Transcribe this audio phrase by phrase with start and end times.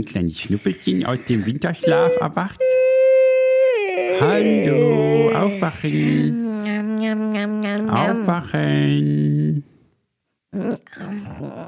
[0.00, 2.60] ein kleines Schnuppelchen aus dem Winterschlaf erwacht?
[4.20, 6.60] Hallo, aufwachen,
[7.88, 9.64] aufwachen.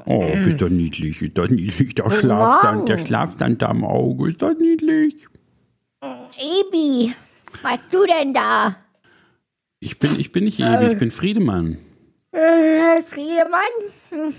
[0.05, 4.53] Oh, bist doch niedlich, ist doch niedlich, der Schlafsand, der Schlafsand am Auge, ist doch
[4.57, 5.27] niedlich.
[6.01, 7.15] Ebi,
[7.61, 8.75] was du denn da?
[9.79, 11.77] Ich bin, ich bin nicht Ebi, ich bin Friedemann.
[12.31, 14.33] Äh, Friedemann?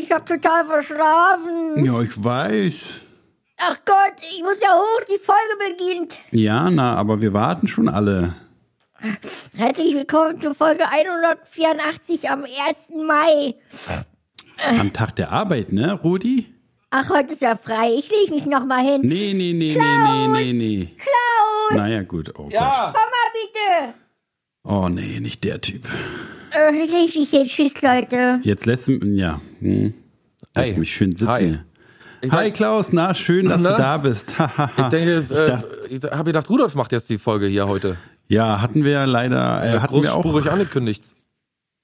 [0.00, 1.84] Ich hab total verschlafen.
[1.84, 3.00] Ja, ich weiß.
[3.56, 6.14] Ach Gott, ich muss ja hoch, die Folge beginnt.
[6.30, 8.36] Ja, na, aber wir warten schon alle.
[9.56, 12.50] Herzlich willkommen zur Folge 184 am 1.
[13.08, 13.56] Mai.
[14.58, 16.46] Am Tag der Arbeit, ne, Rudi?
[16.90, 17.94] Ach, heute ist ja frei.
[17.98, 19.00] Ich leg mich noch mal hin.
[19.00, 20.94] Nee, nee, nee, nee, nee, nee, nee.
[20.96, 22.52] Klaus, Naja, gut, oh Gott.
[22.52, 23.94] Ja, komm mal bitte.
[24.70, 25.86] Oh nee, nicht der Typ.
[26.50, 27.46] Äh, ich leg hin.
[27.48, 28.40] Tschüss, Leute.
[28.42, 29.94] Jetzt lässt du, ja, hm.
[30.54, 30.78] Lass Hi.
[30.78, 31.28] mich schön sitzen.
[31.28, 31.58] Hi.
[32.20, 33.70] Ich Hi Klaus, na, schön, dass Na?
[33.72, 34.34] du da bist.
[34.76, 37.96] ich denke, Ich dachte- äh, ich habe gedacht, Rudolf macht jetzt die Folge hier heute.
[38.26, 41.04] ja, hatten wir leider, äh, hatten wir auch, Großspurig angekündigt.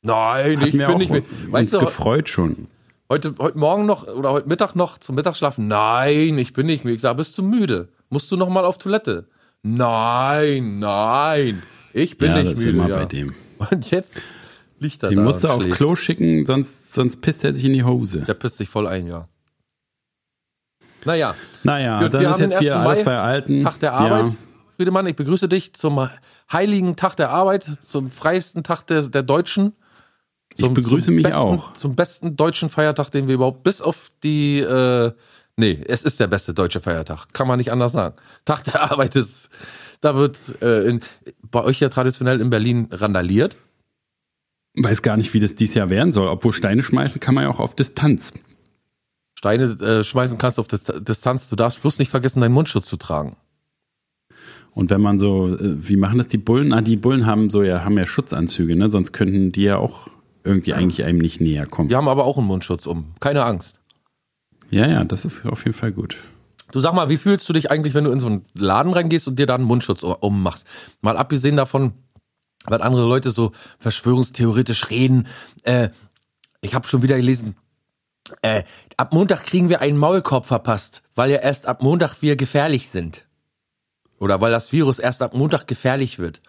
[0.03, 1.25] Nein, ich bin auch nicht mit.
[1.31, 2.67] uns Weißt du, gefreut schon.
[3.09, 5.69] heute, heute Morgen noch oder heute Mittag noch zum Mittagsschlafen?
[5.69, 6.97] Nein, ich bin nicht müde.
[6.97, 7.89] Ich sage, bist du müde?
[8.11, 9.27] Musst du noch mal auf Toilette?
[9.63, 11.63] Nein, nein,
[11.95, 12.79] ich bin ja, nicht das ist müde.
[12.79, 12.97] immer ja.
[12.97, 13.35] bei dem.
[13.71, 14.21] Und jetzt
[14.81, 15.25] liegt er Den da.
[15.25, 15.69] musst du auf.
[15.71, 18.23] Klo schicken, sonst, sonst pisst er sich in die Hose.
[18.27, 19.29] Der pisst sich voll ein, ja.
[21.05, 22.87] Naja, Naja, Gut, dann ist den jetzt hier 1.
[22.87, 23.63] alles Mai, bei Alten.
[23.63, 24.27] Tag der Arbeit.
[24.29, 24.37] Ja.
[24.77, 26.09] Friedemann, ich begrüße dich zum
[26.53, 29.75] heiligen Tag der Arbeit, zum freiesten Tag der, der Deutschen.
[30.57, 31.73] Ich begrüße mich besten, auch.
[31.75, 35.13] Zum besten deutschen Feiertag, den wir überhaupt bis auf die, äh,
[35.57, 37.33] nee, es ist der beste deutsche Feiertag.
[37.33, 38.17] Kann man nicht anders sagen.
[38.45, 39.51] Tag der Arbeit ist,
[40.01, 41.01] da wird äh, in,
[41.43, 43.57] bei euch ja traditionell in Berlin randaliert.
[44.77, 46.29] Weiß gar nicht, wie das dieses Jahr werden soll.
[46.29, 48.33] Obwohl Steine schmeißen kann man ja auch auf Distanz.
[49.39, 51.49] Steine äh, schmeißen kannst du auf Dis- Distanz.
[51.49, 53.37] Du darfst bloß nicht vergessen, deinen Mundschutz zu tragen.
[54.73, 56.73] Und wenn man so, äh, wie machen das die Bullen?
[56.73, 58.91] Ah, die Bullen haben so ja, haben ja Schutzanzüge, ne?
[58.91, 60.09] Sonst könnten die ja auch
[60.43, 61.89] irgendwie eigentlich einem nicht näher kommen.
[61.91, 63.15] Wir haben aber auch einen Mundschutz um.
[63.21, 63.81] Keine Angst.
[64.75, 66.17] Ja, ja, das ist auf jeden Fall gut.
[66.73, 69.29] Du sag mal, wie fühlst du dich eigentlich, wenn du in so einen Laden reingehst
[69.29, 70.67] und dir da einen Mundschutz um- ummachst?
[71.01, 71.93] Mal abgesehen davon,
[72.65, 75.29] weil andere Leute so verschwörungstheoretisch reden.
[75.63, 75.91] Äh,
[76.61, 77.55] ich habe schon wieder gelesen,
[78.43, 78.65] äh,
[78.97, 83.29] ab Montag kriegen wir einen Maulkorb verpasst, weil ja erst ab Montag wir gefährlich sind.
[84.19, 86.41] Oder weil das Virus erst ab Montag gefährlich wird.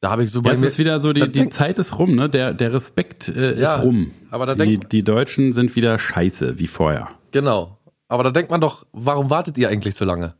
[0.00, 2.14] Da habe ich so bei Jetzt mir ist wieder so, die, die Zeit ist rum,
[2.14, 2.28] ne?
[2.28, 4.10] Der, der Respekt äh, Ja, ist rum.
[4.30, 7.08] aber da die, denk- die Deutschen sind wieder scheiße, wie vorher.
[7.32, 7.78] Genau.
[8.08, 10.34] Aber da denkt man doch, warum wartet ihr eigentlich so lange?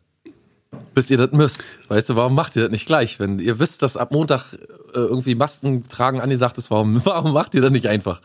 [0.94, 1.64] Bis ihr das müsst.
[1.88, 3.18] Weißt du, warum macht ihr das nicht gleich?
[3.18, 4.58] Wenn ihr wisst, dass ab Montag äh,
[4.94, 8.20] irgendwie Masken tragen angesagt ist, warum, warum macht ihr das nicht einfach?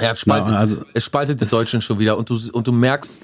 [0.00, 2.72] Ja, es spaltet, Na, also- es spaltet die Deutschen schon wieder und du, und du
[2.72, 3.22] merkst,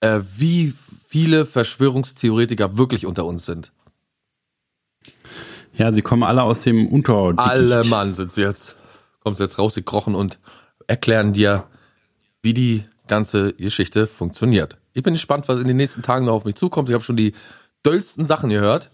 [0.00, 0.74] äh, wie
[1.06, 3.72] viele Verschwörungstheoretiker wirklich unter uns sind.
[5.78, 7.48] Ja, sie kommen alle aus dem Unterdickicht.
[7.48, 8.76] Alle Mann sind sie jetzt.
[9.20, 10.40] Kommst jetzt rausgekrochen und
[10.88, 11.64] erklären dir,
[12.42, 14.76] wie die ganze Geschichte funktioniert.
[14.92, 16.88] Ich bin gespannt, was in den nächsten Tagen noch auf mich zukommt.
[16.88, 17.32] Ich habe schon die
[17.84, 18.88] dollsten Sachen gehört.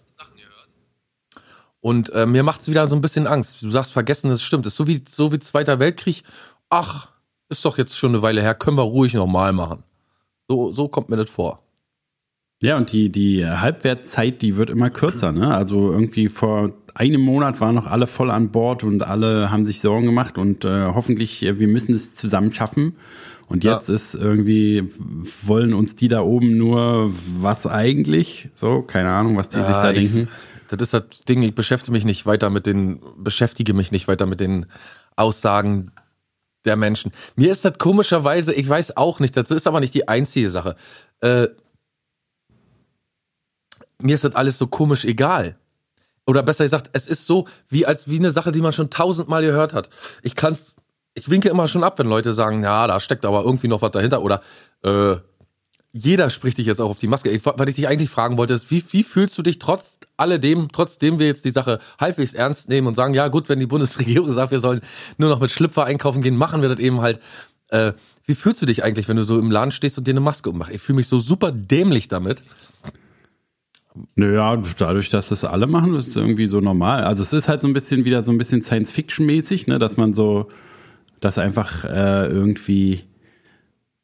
[1.81, 3.61] Und äh, mir macht's wieder so ein bisschen Angst.
[3.63, 4.65] Du sagst, vergessen, das stimmt.
[4.65, 6.21] Das ist so wie, so wie Zweiter Weltkrieg.
[6.69, 7.09] Ach,
[7.49, 9.83] ist doch jetzt schon eine Weile her, können wir ruhig nochmal machen.
[10.47, 11.64] So, so kommt mir das vor.
[12.61, 15.53] Ja, und die, die Halbwertzeit, die wird immer kürzer, ne?
[15.53, 19.81] Also irgendwie vor einem Monat waren noch alle voll an Bord und alle haben sich
[19.81, 22.95] Sorgen gemacht und äh, hoffentlich, äh, wir müssen es zusammen schaffen.
[23.47, 23.75] Und Ja.
[23.75, 24.89] jetzt ist irgendwie,
[25.43, 28.49] wollen uns die da oben nur was eigentlich?
[28.55, 30.29] So, keine Ahnung, was die sich da ich, denken.
[30.69, 34.25] Das ist das Ding, ich beschäftige mich nicht weiter mit den, beschäftige mich nicht weiter
[34.25, 34.65] mit den
[35.15, 35.91] Aussagen
[36.63, 37.11] der Menschen.
[37.35, 40.75] Mir ist das komischerweise, ich weiß auch nicht, das ist aber nicht die einzige Sache.
[41.21, 41.49] Äh,
[44.01, 45.57] mir ist das alles so komisch egal.
[46.27, 49.43] Oder besser gesagt, es ist so wie als wie eine Sache, die man schon tausendmal
[49.43, 49.89] gehört hat.
[50.23, 50.75] Ich kann's,
[51.13, 53.91] ich winke immer schon ab, wenn Leute sagen, ja, da steckt aber irgendwie noch was
[53.91, 54.21] dahinter.
[54.23, 54.41] Oder
[54.83, 55.17] äh,
[55.91, 57.29] jeder spricht dich jetzt auch auf die Maske.
[57.29, 60.67] Ich, was ich dich eigentlich fragen wollte, ist, wie, wie fühlst du dich trotz alledem,
[60.73, 64.31] trotzdem wir jetzt die Sache halbwegs ernst nehmen und sagen, ja gut, wenn die Bundesregierung
[64.31, 64.81] sagt, wir sollen
[65.17, 67.19] nur noch mit Schlüpfer einkaufen gehen, machen wir das eben halt.
[67.69, 67.93] Äh,
[68.25, 70.49] wie fühlst du dich eigentlich, wenn du so im Laden stehst und dir eine Maske
[70.49, 70.73] ummachst?
[70.73, 72.43] Ich fühle mich so super dämlich damit.
[74.15, 77.03] Naja, dadurch, dass das alle machen, ist es irgendwie so normal.
[77.03, 80.13] Also es ist halt so ein bisschen wieder so ein bisschen Science-Fiction-mäßig, ne, dass man
[80.13, 80.49] so,
[81.21, 83.03] dass einfach äh, irgendwie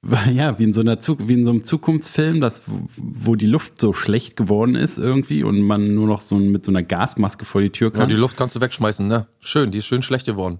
[0.33, 2.63] Ja, wie in so einer Zug wie in so einem Zukunftsfilm, das,
[2.97, 6.71] wo die Luft so schlecht geworden ist irgendwie und man nur noch so mit so
[6.71, 8.09] einer Gasmaske vor die Tür Ja, kann.
[8.09, 9.27] die Luft kannst du wegschmeißen, ne?
[9.39, 10.59] Schön, die ist schön schlecht geworden.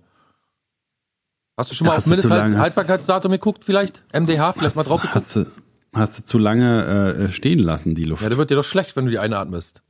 [1.58, 4.04] Hast du schon Ja, mal auf zu lange- Mindesthaltbarkeitsdatum geguckt, vielleicht?
[4.14, 5.48] MDH, vielleicht mal hast, drauf geguckt?
[5.96, 8.22] Hast, du, du zu lange äh, stehen lassen, die Luft.
[8.24, 9.82] Ja, der wird dir doch schlecht, wenn du die einatmest.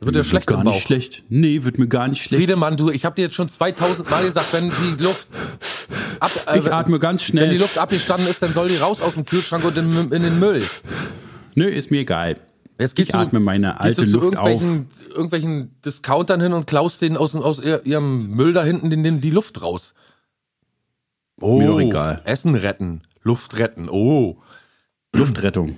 [0.00, 0.74] Der wird dir Wird schlecht gar im Bauch.
[0.74, 1.22] nicht schlecht.
[1.28, 2.42] Nee, wird mir gar nicht schlecht.
[2.42, 5.28] Wiedemann, du, ich habe dir jetzt schon 2000 Mal gesagt, wenn die Luft
[6.20, 7.58] ab, äh, ich atme ganz wenn die schnell.
[7.58, 10.62] Luft abgestanden ist, dann soll die raus aus dem Kühlschrank und in, in den Müll.
[11.54, 12.36] Nö, ist mir egal.
[12.78, 14.48] Jetzt gehst Ich atme meine gehst alte du zu Luft auf.
[14.48, 19.04] irgendwelchen, irgendwelchen Discountern hin und klaust denen aus, aus ihr- ihrem Müll da hinten den,
[19.04, 19.94] den, die Luft raus.
[21.40, 22.20] Oh, Mir doch egal.
[22.24, 24.38] Essen retten, Luft retten, oh.
[25.18, 25.76] Luftrettung.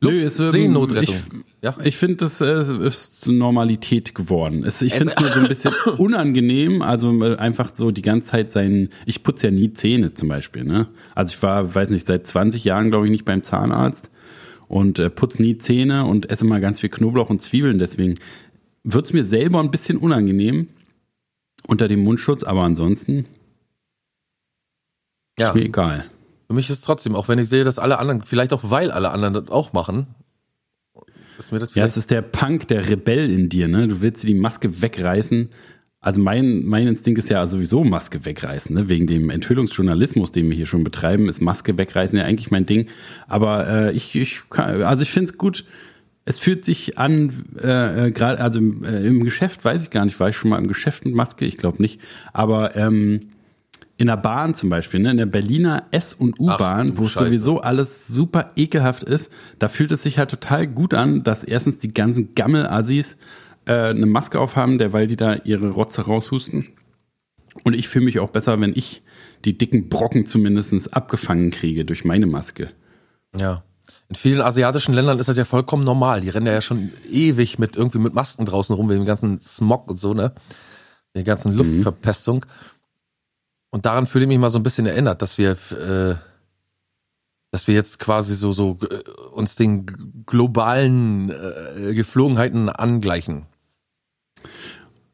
[0.00, 1.02] Luft, Nö, ist, ähm, Seenotrettung.
[1.02, 1.76] Ich, ja?
[1.82, 4.64] ich finde, das äh, ist zur Normalität geworden.
[4.64, 8.30] Es, ich finde es nur so ein bisschen unangenehm, also äh, einfach so die ganze
[8.30, 8.90] Zeit sein.
[9.06, 10.64] Ich putze ja nie Zähne zum Beispiel.
[10.64, 10.88] Ne?
[11.14, 14.10] Also ich war, weiß nicht, seit 20 Jahren glaube ich nicht beim Zahnarzt
[14.68, 17.78] und äh, putze nie Zähne und esse mal ganz viel Knoblauch und Zwiebeln.
[17.78, 18.18] Deswegen
[18.82, 20.68] wird es mir selber ein bisschen unangenehm
[21.66, 23.24] unter dem Mundschutz, aber ansonsten
[25.38, 25.54] ja.
[25.54, 26.04] mir egal.
[26.54, 29.10] Für mich ist trotzdem, auch wenn ich sehe, dass alle anderen, vielleicht auch weil alle
[29.10, 30.06] anderen das auch machen,
[31.36, 33.88] ist mir das Ja, es ist der Punk, der Rebell in dir, ne?
[33.88, 35.48] Du willst dir die Maske wegreißen.
[35.98, 38.88] Also mein, mein Instinkt ist ja sowieso Maske wegreißen, ne?
[38.88, 42.86] Wegen dem Enthüllungsjournalismus, den wir hier schon betreiben, ist Maske wegreißen ja eigentlich mein Ding.
[43.26, 45.64] Aber äh, ich, ich kann, also ich finde es gut.
[46.24, 50.04] Es fühlt sich an, äh, äh, gerade, also im, äh, im Geschäft weiß ich gar
[50.04, 51.46] nicht, war ich schon mal im Geschäft mit Maske?
[51.46, 52.00] Ich glaube nicht.
[52.32, 53.32] Aber ähm,
[53.96, 57.60] in der Bahn zum Beispiel, ne, in der Berliner S- und U-Bahn, wo es sowieso
[57.60, 61.94] alles super ekelhaft ist, da fühlt es sich halt total gut an, dass erstens die
[61.94, 63.16] ganzen Gammelassis
[63.66, 66.70] äh, eine Maske aufhaben, derweil die da ihre Rotze raushusten.
[67.62, 69.02] Und ich fühle mich auch besser, wenn ich
[69.44, 72.70] die dicken Brocken zumindest abgefangen kriege durch meine Maske.
[73.38, 73.62] Ja.
[74.08, 76.20] In vielen asiatischen Ländern ist das ja vollkommen normal.
[76.20, 79.88] Die rennen ja schon ewig mit irgendwie mit Masken draußen rum, wegen dem ganzen Smog
[79.88, 80.32] und so, ne?
[81.14, 82.44] Der ganzen Luftverpestung.
[83.74, 86.14] Und daran fühle ich mich mal so ein bisschen erinnert, dass wir, äh,
[87.50, 89.86] dass wir jetzt quasi so, so äh, uns den
[90.26, 93.46] globalen äh, Geflogenheiten angleichen.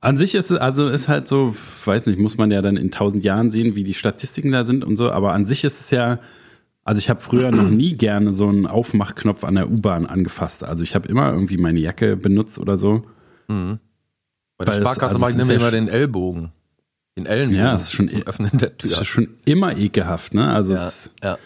[0.00, 2.90] An sich ist es, also ist halt so, weiß nicht, muss man ja dann in
[2.90, 5.90] tausend Jahren sehen, wie die Statistiken da sind und so, aber an sich ist es
[5.90, 6.18] ja,
[6.84, 10.64] also ich habe früher noch nie gerne so einen Aufmachknopf an der U-Bahn angefasst.
[10.64, 13.06] Also ich habe immer irgendwie meine Jacke benutzt oder so.
[14.58, 16.52] Bei der Sparkasse also mache ich immer den Ellbogen.
[17.16, 17.58] Den Ellenbogen.
[17.64, 19.00] Ja, es ist schon eh- Öffnen der Das Tür.
[19.02, 20.48] ist schon immer ekelhaft, ne?
[20.48, 21.38] Also Ja, es, ja.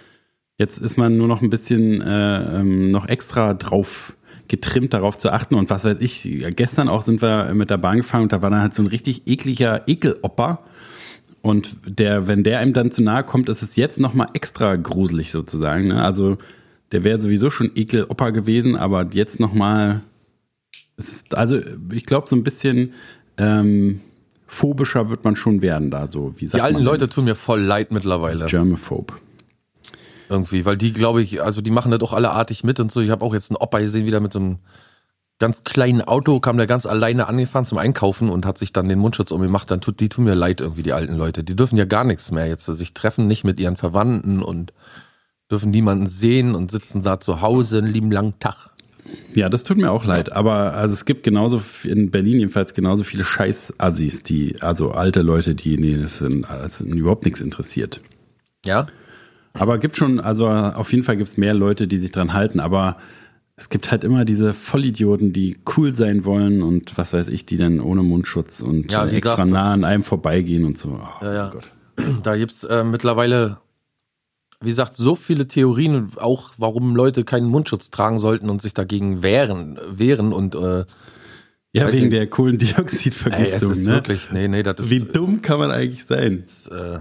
[0.58, 4.14] jetzt ist man nur noch ein bisschen äh, ähm, noch extra drauf
[4.46, 5.54] getrimmt, darauf zu achten.
[5.54, 8.50] Und was weiß ich, gestern auch sind wir mit der Bahn gefahren und da war
[8.50, 10.60] dann halt so ein richtig ekliger Ekelopper.
[11.40, 15.30] Und der, wenn der einem dann zu nahe kommt, ist es jetzt nochmal extra gruselig
[15.30, 15.88] sozusagen.
[15.88, 16.02] Ne?
[16.02, 16.38] Also
[16.92, 20.02] der wäre sowieso schon Ekelopper gewesen, aber jetzt nochmal,
[20.96, 21.58] es ist, also
[21.90, 22.92] ich glaube so ein bisschen
[23.38, 24.00] ähm,
[24.46, 26.34] phobischer wird man schon werden da so.
[26.36, 28.46] Wie sagt Die alten man Leute tun mir voll leid mittlerweile.
[28.46, 29.14] Germaphobe.
[30.28, 33.00] Irgendwie, weil die, glaube ich, also die machen das auch alle artig mit und so.
[33.00, 34.58] Ich habe auch jetzt einen Opa gesehen, wieder mit so einem
[35.38, 38.98] ganz kleinen Auto, kam der ganz alleine angefahren zum Einkaufen und hat sich dann den
[38.98, 39.70] Mundschutz umgemacht.
[39.70, 41.44] Dann tut, die tun mir leid irgendwie, die alten Leute.
[41.44, 42.66] Die dürfen ja gar nichts mehr jetzt.
[42.66, 44.72] Sich treffen nicht mit ihren Verwandten und
[45.50, 48.73] dürfen niemanden sehen und sitzen da zu Hause einen lieben langen Tag.
[49.34, 53.04] Ja, das tut mir auch leid, aber also es gibt genauso in Berlin jedenfalls genauso
[53.04, 58.00] viele Scheiß-Assis, die also alte Leute, die nee, das sind, das sind überhaupt nichts interessiert.
[58.64, 58.86] Ja?
[59.52, 62.60] Aber gibt schon, also auf jeden Fall gibt es mehr Leute, die sich dran halten,
[62.60, 62.96] aber
[63.56, 67.56] es gibt halt immer diese Vollidioten, die cool sein wollen und was weiß ich, die
[67.56, 71.00] dann ohne Mundschutz und Ja, extra gesagt, nah an einem vorbeigehen und so.
[71.00, 71.50] Oh, Ja, ja.
[71.50, 71.70] Gott.
[72.24, 73.58] Da gibt's äh, mittlerweile,
[74.64, 79.22] wie gesagt, so viele Theorien auch, warum Leute keinen Mundschutz tragen sollten und sich dagegen
[79.22, 80.84] wehren, wehren und äh,
[81.72, 83.70] Ja, wegen ich- der ey, Kohlendioxidvergiftung.
[83.72, 83.92] ist ne?
[83.92, 86.42] wirklich, nee, nee, das ist, Wie dumm kann man eigentlich sein?
[86.46, 86.98] ist, äh,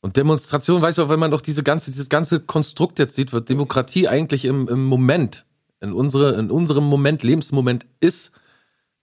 [0.00, 3.32] und Demonstration, weißt du, auch wenn man doch diese ganze, dieses ganze Konstrukt jetzt sieht,
[3.32, 5.46] wird Demokratie eigentlich im, im Moment,
[5.80, 8.32] in unsere, in unserem Moment, Lebensmoment ist,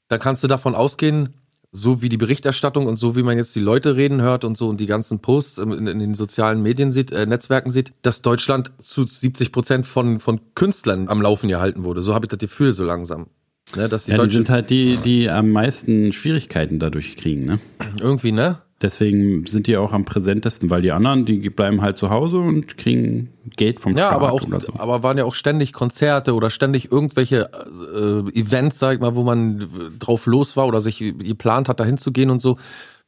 [0.10, 1.36] da kannst du davon ausgehen,
[1.72, 4.68] so wie die Berichterstattung und so wie man jetzt die Leute reden hört und so
[4.70, 8.72] und die ganzen Posts in, in den sozialen Medien sieht, äh, Netzwerken sieht, dass Deutschland
[8.82, 12.02] zu 70 Prozent von, von Künstlern am Laufen gehalten wurde.
[12.02, 13.28] So habe ich das Gefühl so langsam.
[13.76, 17.46] Ne, dass die Ja, die Deutschen sind halt die, die am meisten Schwierigkeiten dadurch kriegen,
[17.46, 17.60] ne?
[18.00, 18.64] irgendwie, ne?
[18.82, 22.78] Deswegen sind die auch am präsentesten, weil die anderen, die bleiben halt zu Hause und
[22.78, 24.74] kriegen Geld vom Ja, Staat aber auch, oder so.
[24.78, 29.24] aber waren ja auch ständig Konzerte oder ständig irgendwelche äh, Events, sag ich mal, wo
[29.24, 29.68] man
[30.00, 32.58] drauf los war oder sich geplant hat, dahin zu gehen und so.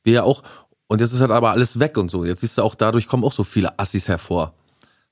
[0.03, 0.43] Wir ja auch.
[0.87, 2.25] Und jetzt ist halt aber alles weg und so.
[2.25, 4.53] Jetzt siehst du auch, dadurch kommen auch so viele Assis hervor.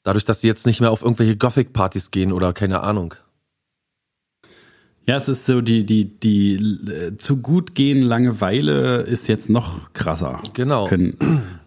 [0.04, 3.14] Dadurch, dass sie jetzt nicht mehr auf irgendwelche Gothic-Partys gehen oder keine Ahnung.
[5.10, 9.92] Ja, es ist so, die, die, die äh, zu gut gehen Langeweile ist jetzt noch
[9.94, 10.40] krasser.
[10.54, 10.86] Genau.
[10.86, 11.18] Können.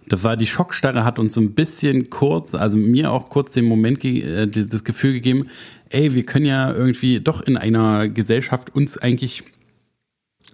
[0.07, 3.65] Das war die Schockstarre, hat uns so ein bisschen kurz, also mir auch kurz den
[3.65, 5.49] Moment, äh, das Gefühl gegeben,
[5.91, 9.43] ey, wir können ja irgendwie doch in einer Gesellschaft uns eigentlich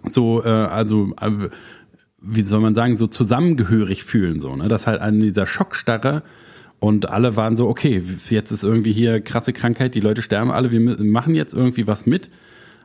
[0.09, 1.29] so, äh, also, äh,
[2.19, 4.67] wie soll man sagen, so zusammengehörig fühlen, so, ne?
[4.67, 6.23] Das halt an dieser Schockstarre
[6.79, 10.71] und alle waren so, okay, jetzt ist irgendwie hier krasse Krankheit, die Leute sterben alle,
[10.71, 12.31] wir machen jetzt irgendwie was mit.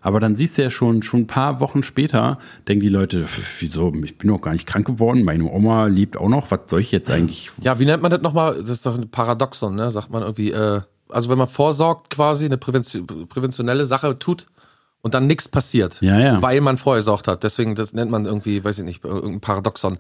[0.05, 3.63] Aber dann siehst du ja schon, schon ein paar Wochen später, denken die Leute, "Pf,
[3.63, 6.81] wieso, ich bin doch gar nicht krank geworden, meine Oma lebt auch noch, was soll
[6.81, 7.51] ich jetzt eigentlich?
[7.63, 8.61] Ja, wie nennt man das nochmal?
[8.61, 9.91] Das ist doch ein Paradoxon, ne?
[9.91, 14.47] Sagt man irgendwie, äh, also wenn man vorsorgt quasi, eine Prävention, präventionelle Sache tut
[15.01, 16.03] und dann nichts passiert.
[16.03, 16.43] Ja, ja.
[16.43, 17.43] Weil man vorgesorgt hat.
[17.43, 19.97] Deswegen, das nennt man irgendwie, weiß ich nicht, irgendein Paradoxon,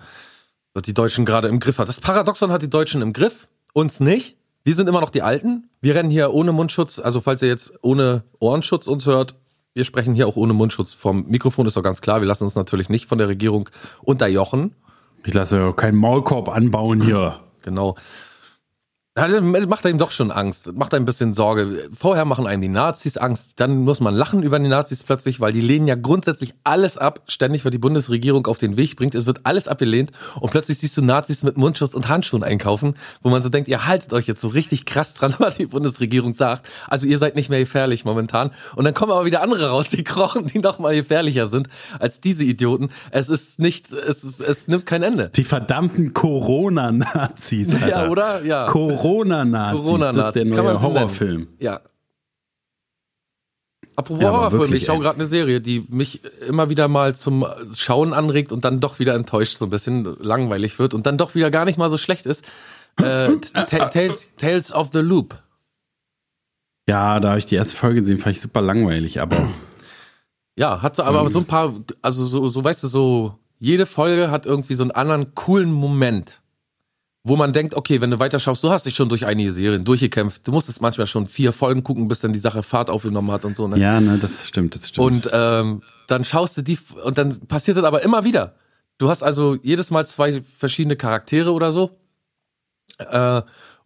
[0.74, 1.88] was die Deutschen gerade im Griff hat.
[1.88, 4.36] Das Paradoxon hat die Deutschen im Griff, uns nicht.
[4.64, 5.70] Wir sind immer noch die Alten.
[5.80, 6.98] Wir rennen hier ohne Mundschutz.
[6.98, 9.34] Also falls ihr jetzt ohne Ohrenschutz uns hört,
[9.74, 12.20] wir sprechen hier auch ohne Mundschutz vom Mikrofon, ist doch ganz klar.
[12.20, 13.68] Wir lassen uns natürlich nicht von der Regierung
[14.02, 14.74] unterjochen.
[15.24, 17.40] Ich lasse ja keinen Maulkorb anbauen hier.
[17.62, 17.96] Genau.
[19.16, 19.30] Das
[19.68, 21.88] macht einem doch schon Angst, macht einem ein bisschen Sorge.
[21.96, 25.52] Vorher machen einem die Nazis Angst, dann muss man lachen über die Nazis plötzlich, weil
[25.52, 27.20] die lehnen ja grundsätzlich alles ab.
[27.28, 30.96] Ständig wird die Bundesregierung auf den Weg bringt, es wird alles abgelehnt und plötzlich siehst
[30.96, 34.40] du Nazis mit Mundschutz und Handschuhen einkaufen, wo man so denkt, ihr haltet euch jetzt
[34.40, 36.66] so richtig krass dran, was die Bundesregierung sagt.
[36.88, 38.50] Also ihr seid nicht mehr gefährlich momentan.
[38.74, 41.68] Und dann kommen aber wieder andere raus, die krochen, die noch mal gefährlicher sind
[42.00, 42.90] als diese Idioten.
[43.12, 45.30] Es ist nicht, es ist, es nimmt kein Ende.
[45.36, 47.68] Die verdammten Corona-Nazis.
[47.88, 48.42] Ja, oder?
[48.42, 48.66] Ja.
[49.08, 49.80] Corona-Nazis.
[49.84, 50.22] Corona-Nazis.
[50.22, 50.80] Das ist der neue.
[50.82, 51.48] Horrorfilm.
[51.58, 51.80] Ja.
[53.96, 57.46] Apropos Ja, Horrorfilm, ich schaue gerade eine Serie, die mich immer wieder mal zum
[57.76, 61.34] Schauen anregt und dann doch wieder enttäuscht, so ein bisschen langweilig wird und dann doch
[61.34, 62.44] wieder gar nicht mal so schlecht ist.
[62.96, 65.40] Äh, Ta- Tales, Tales of the Loop.
[66.88, 69.48] Ja, da habe ich die erste Folge gesehen, fand ich super langweilig, aber
[70.56, 74.30] Ja, hat so, aber so ein paar, also so, so weißt du, so jede Folge
[74.30, 76.40] hat irgendwie so einen anderen coolen Moment,
[77.26, 80.46] wo man denkt, okay, wenn du weiterschaust, du hast dich schon durch einige Serien durchgekämpft,
[80.46, 83.56] du musstest manchmal schon vier Folgen gucken, bis dann die Sache Fahrt aufgenommen hat und
[83.56, 83.66] so.
[83.66, 83.78] Ne?
[83.78, 85.06] ja, ne, das stimmt, das stimmt.
[85.06, 88.54] Und ähm, dann schaust du die und dann passiert das aber immer wieder.
[88.98, 91.98] Du hast also jedes Mal zwei verschiedene Charaktere oder so.
[92.98, 93.40] Äh,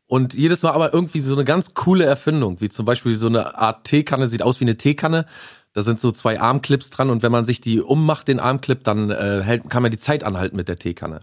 [0.08, 3.56] und jedes Mal aber irgendwie so eine ganz coole Erfindung, wie zum Beispiel so eine
[3.56, 5.26] Art Teekanne, sieht aus wie eine Teekanne.
[5.74, 9.10] Da sind so zwei Armclips dran und wenn man sich die ummacht, den Armclip, dann
[9.10, 11.20] äh, hält, kann man die Zeit anhalten mit der Teekanne.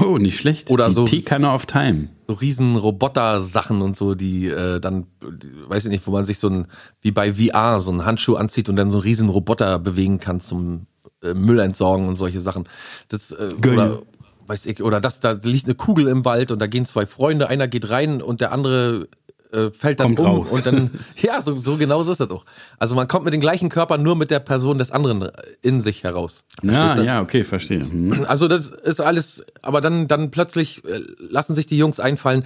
[0.00, 0.70] Oh, nicht schlecht.
[0.70, 2.08] Oder die so- Teekanne of Time.
[2.28, 6.38] so riesen Roboter-Sachen und so, die äh, dann, die, weiß ich nicht, wo man sich
[6.38, 6.66] so ein,
[7.02, 10.40] wie bei VR, so einen Handschuh anzieht und dann so einen riesen Roboter bewegen kann
[10.40, 10.86] zum
[11.22, 12.68] äh, Müll entsorgen und solche Sachen.
[13.08, 13.74] Das, äh, Geil.
[13.74, 14.02] oder,
[14.46, 17.48] weiß ich, oder das, da liegt eine Kugel im Wald und da gehen zwei Freunde,
[17.48, 19.08] einer geht rein und der andere
[19.54, 20.52] äh, fällt dann Kommt um raus.
[20.52, 20.90] und dann,
[21.22, 22.44] ja, so, so genauso ist das auch.
[22.78, 25.30] Also man kommt mit dem gleichen Körper nur mit der Person des anderen
[25.62, 26.44] in sich heraus.
[26.62, 27.80] Ja, ja, okay, verstehe.
[27.80, 28.24] Hm.
[28.34, 32.44] Also das ist alles, aber dann, dann plötzlich äh, lassen sich die Jungs einfallen,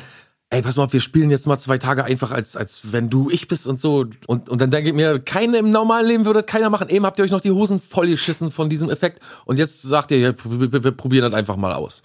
[0.51, 3.29] ey, pass mal auf, wir spielen jetzt mal zwei Tage einfach als, als wenn du
[3.31, 4.07] ich bist und so.
[4.27, 6.89] Und, und dann denke ich mir, keine im normalen Leben würde das keiner machen.
[6.89, 9.23] Eben habt ihr euch noch die Hosen vollgeschissen von diesem Effekt.
[9.45, 12.03] Und jetzt sagt ihr, ja, wir probieren das einfach mal aus.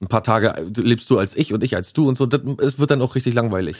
[0.00, 2.26] Ein paar Tage lebst du als ich und ich als du und so.
[2.26, 3.76] Das, es wird dann auch richtig langweilig.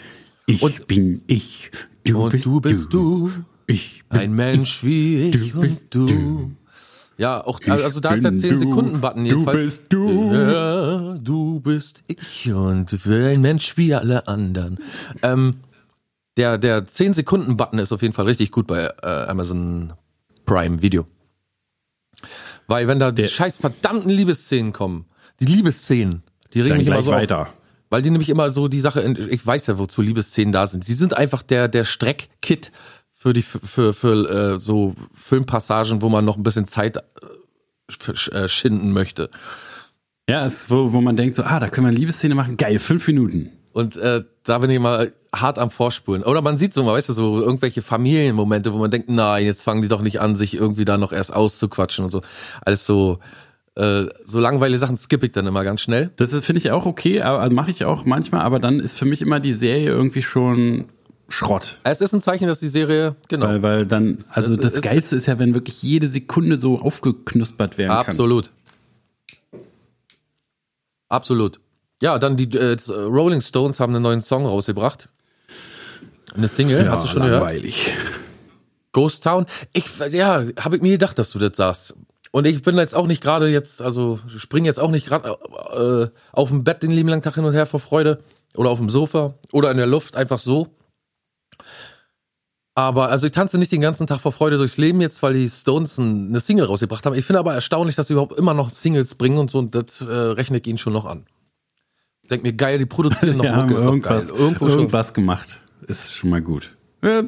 [0.47, 1.71] Ich Und- bin ich,
[2.05, 3.31] du und bist du bist du.
[3.67, 6.07] Ich bin Ein Mensch wie ich Du bist du.
[6.07, 6.51] du.
[7.19, 8.59] Ja, auch, also da ist der bin 10 du.
[8.59, 9.65] Sekunden Button Du jedenfalls.
[9.65, 10.33] bist du.
[10.33, 14.79] Ja, du bist ich und ein Mensch wie alle anderen.
[15.23, 15.55] Ähm,
[16.37, 19.95] der, der 10 Sekunden Button ist auf jeden Fall richtig gut bei äh, Amazon
[20.45, 21.07] Prime Video.
[22.69, 25.07] Weil wenn da die scheiß verdammten Liebesszenen kommen,
[25.41, 26.23] die Liebesszenen,
[26.55, 27.49] die regen mich immer so auf.
[27.91, 30.85] Weil die nämlich immer so die Sache, ich weiß ja, wozu Liebesszenen da sind.
[30.85, 32.73] Sie sind einfach der, der Streckkit
[33.13, 37.01] für die, für, für äh, so Filmpassagen, wo man noch ein bisschen Zeit äh,
[37.91, 39.31] für- äh, schinden möchte.
[40.29, 42.57] Ja, ist, wo, wo man denkt so, ah, da können wir eine Liebesszene machen.
[42.57, 43.51] Geil, fünf Minuten.
[43.73, 46.23] Und äh, da bin ich immer hart am Vorspulen.
[46.25, 49.63] Oder man sieht so mal, weißt du, so irgendwelche Familienmomente, wo man denkt, nein, jetzt
[49.63, 52.23] fangen die doch nicht an, sich irgendwie da noch erst auszuquatschen und so.
[52.65, 53.19] Alles so,
[53.77, 56.11] äh, so langweilige Sachen skippe ich dann immer ganz schnell.
[56.17, 59.21] Das finde ich auch okay, aber mache ich auch manchmal, aber dann ist für mich
[59.23, 60.87] immer die Serie irgendwie schon
[61.29, 61.79] Schrott.
[61.85, 64.83] Es ist ein Zeichen, dass die Serie, genau, Weil, weil dann, also Es- das es-
[64.83, 68.07] Geilste ist ja, wenn wirklich jede Sekunde so aufgeknuspert werden kann.
[68.07, 68.51] Absolut.
[71.09, 71.61] Absolut.
[72.03, 75.09] Ja, dann die äh, Rolling Stones haben einen neuen Song rausgebracht.
[76.35, 77.43] Eine Single, Ja, hast du schon gehört?
[77.43, 77.91] langweilig.
[78.93, 79.47] Ghost Town.
[79.73, 81.95] Ich, ja, habe ich mir gedacht, dass du das sagst.
[82.37, 85.39] Und ich bin jetzt auch nicht gerade jetzt, also spring jetzt auch nicht gerade
[85.73, 88.23] äh, auf dem Bett den lieben langen Tag hin und her vor Freude.
[88.57, 90.67] oder auf dem Sofa oder in der Luft, einfach so.
[92.75, 95.49] Aber also ich tanze nicht den ganzen Tag vor Freude durchs Leben jetzt, weil die
[95.49, 97.15] Stones eine Single rausgebracht haben.
[97.15, 100.03] Ich finde aber erstaunlich, dass sie überhaupt immer noch Singles bringen und so und das
[100.03, 101.25] äh, rechne ich ihnen schon noch an.
[102.31, 104.29] Denk mir, geil, die produzieren noch haben Mucke, irgendwas.
[104.29, 104.81] Irgendwo schon.
[104.81, 105.63] irgendwas gemacht.
[105.87, 106.77] Ist schon mal gut.
[107.03, 107.23] Ja,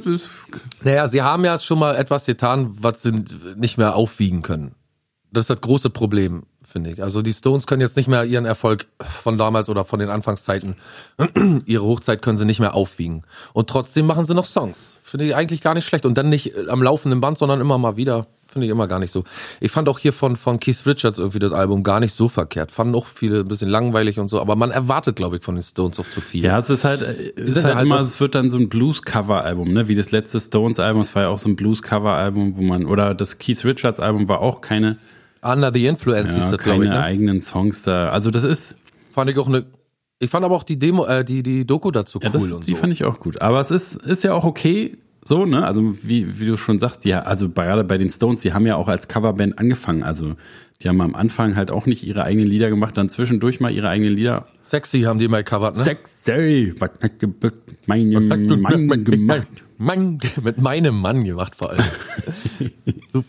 [0.82, 3.24] Naja, sie haben ja schon mal etwas getan, was sie
[3.56, 4.74] nicht mehr aufwiegen können.
[5.30, 7.02] Das ist das große Problem, finde ich.
[7.02, 10.76] Also die Stones können jetzt nicht mehr ihren Erfolg von damals oder von den Anfangszeiten,
[11.66, 13.24] ihre Hochzeit können sie nicht mehr aufwiegen.
[13.52, 14.98] Und trotzdem machen sie noch Songs.
[15.02, 16.06] Finde ich eigentlich gar nicht schlecht.
[16.06, 18.26] Und dann nicht am laufenden Band, sondern immer mal wieder.
[18.50, 19.24] Finde ich immer gar nicht so.
[19.60, 22.70] Ich fand auch hier von, von Keith Richards irgendwie das Album gar nicht so verkehrt.
[22.70, 24.40] Fanden auch viele ein bisschen langweilig und so.
[24.40, 26.44] Aber man erwartet, glaube ich, von den Stones auch zu viel.
[26.44, 28.70] ja, es ist halt, äh, es ist halt halt immer, es wird dann so ein
[28.70, 29.88] Blues-Cover-Album, ne?
[29.88, 33.36] Wie das letzte Stones-Album, es war ja auch so ein Blues-Cover-Album, wo man, oder das
[33.36, 34.96] Keith Richards-Album war auch keine,
[35.42, 36.90] Under the Influence ja, das, glaube keine ich.
[36.90, 37.02] Ne?
[37.02, 38.10] eigenen Songs da.
[38.10, 38.76] Also das ist,
[39.18, 39.66] Fand ich auch eine.
[40.20, 42.66] Ich fand aber auch die Demo, äh, die, die Doku dazu Ja, cool das, und
[42.68, 42.76] die so.
[42.76, 43.40] fand ich auch gut.
[43.40, 45.66] Aber es ist, ist ja auch okay, so, ne?
[45.66, 48.76] Also, wie, wie du schon sagst, ja, also gerade bei den Stones, die haben ja
[48.76, 50.04] auch als Coverband angefangen.
[50.04, 50.36] Also,
[50.82, 53.88] die haben am Anfang halt auch nicht ihre eigenen Lieder gemacht, dann zwischendurch mal ihre
[53.88, 54.46] eigenen Lieder.
[54.60, 55.82] Sexy haben die mal covert, ne?
[55.82, 57.20] Sexy, was hat
[58.86, 59.48] Mann gemacht?
[59.78, 61.84] Mann, mit meinem Mann gemacht vor allem.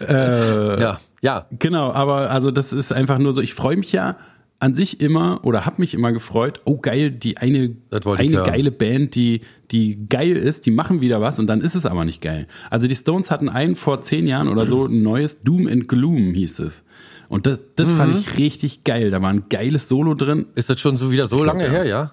[0.00, 1.46] Äh, ja, ja.
[1.58, 4.16] Genau, aber also das ist einfach nur so, ich freue mich ja
[4.58, 9.14] an sich immer oder habe mich immer gefreut, oh geil, die eine, eine geile Band,
[9.14, 12.46] die, die geil ist, die machen wieder was und dann ist es aber nicht geil.
[12.68, 16.34] Also die Stones hatten einen vor zehn Jahren oder so, ein neues Doom and Gloom
[16.34, 16.84] hieß es.
[17.28, 18.20] Und das, das fand Mhm.
[18.20, 19.10] ich richtig geil.
[19.12, 20.46] Da war ein geiles Solo drin.
[20.56, 21.70] Ist das schon so wieder so lange ja.
[21.70, 22.12] her, ja?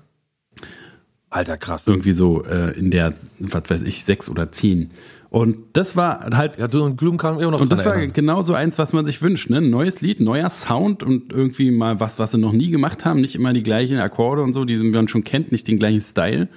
[1.38, 1.88] Alter, krass.
[1.88, 4.90] Irgendwie so äh, in der, was weiß ich, sechs oder zehn.
[5.30, 8.14] Und das war halt Ja, du und Gloom kam immer noch Und das war erinnern.
[8.14, 9.58] genau so eins, was man sich wünscht, ne?
[9.58, 13.22] Ein neues Lied, neuer Sound und irgendwie mal was, was sie noch nie gemacht haben.
[13.22, 16.48] Nicht immer die gleichen Akkorde und so, die man schon kennt, nicht den gleichen Style.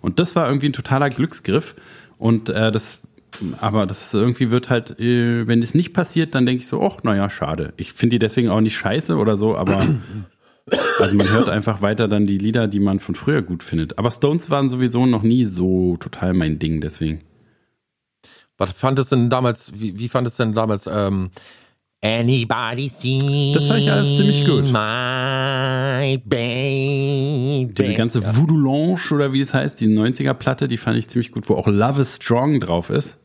[0.00, 1.74] Und das war irgendwie ein totaler Glücksgriff.
[2.18, 2.98] Und äh, das,
[3.60, 7.02] aber das irgendwie wird halt, äh, wenn es nicht passiert, dann denke ich so, ach,
[7.04, 7.72] naja, schade.
[7.76, 9.86] Ich finde die deswegen auch nicht scheiße oder so, aber
[10.98, 13.98] also man hört einfach weiter dann die Lieder, die man von früher gut findet.
[13.98, 17.20] Aber Stones waren sowieso noch nie so total mein Ding, deswegen.
[18.56, 21.30] Was fandest du denn damals, wie, wie fandest du denn damals, ähm,
[22.00, 24.70] Anybody see Das fand ich alles ziemlich gut.
[24.70, 27.72] my baby.
[27.74, 31.48] Diese ganze Voodoo Lounge oder wie es heißt, die 90er-Platte, die fand ich ziemlich gut,
[31.48, 33.18] wo auch Love is Strong drauf ist.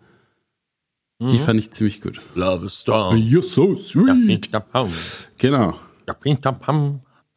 [1.21, 2.19] Die fand ich ziemlich gut.
[2.36, 3.15] Love is strong.
[3.15, 4.51] You're so sweet.
[5.38, 5.75] Genau.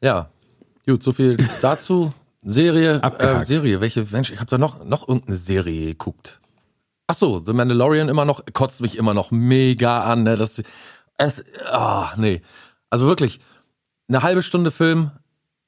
[0.03, 0.31] Ja,
[0.87, 2.13] gut, so viel dazu.
[2.43, 3.45] Serie, äh.
[3.45, 6.39] Serie, welche, Mensch, ich habe da noch, noch irgendeine Serie geguckt.
[7.09, 10.63] Ach so, The Mandalorian immer noch, kotzt mich immer noch mega an, ne, das,
[11.19, 12.43] es, ah, nee.
[12.91, 13.41] Also wirklich,
[14.09, 15.11] eine halbe Stunde Film,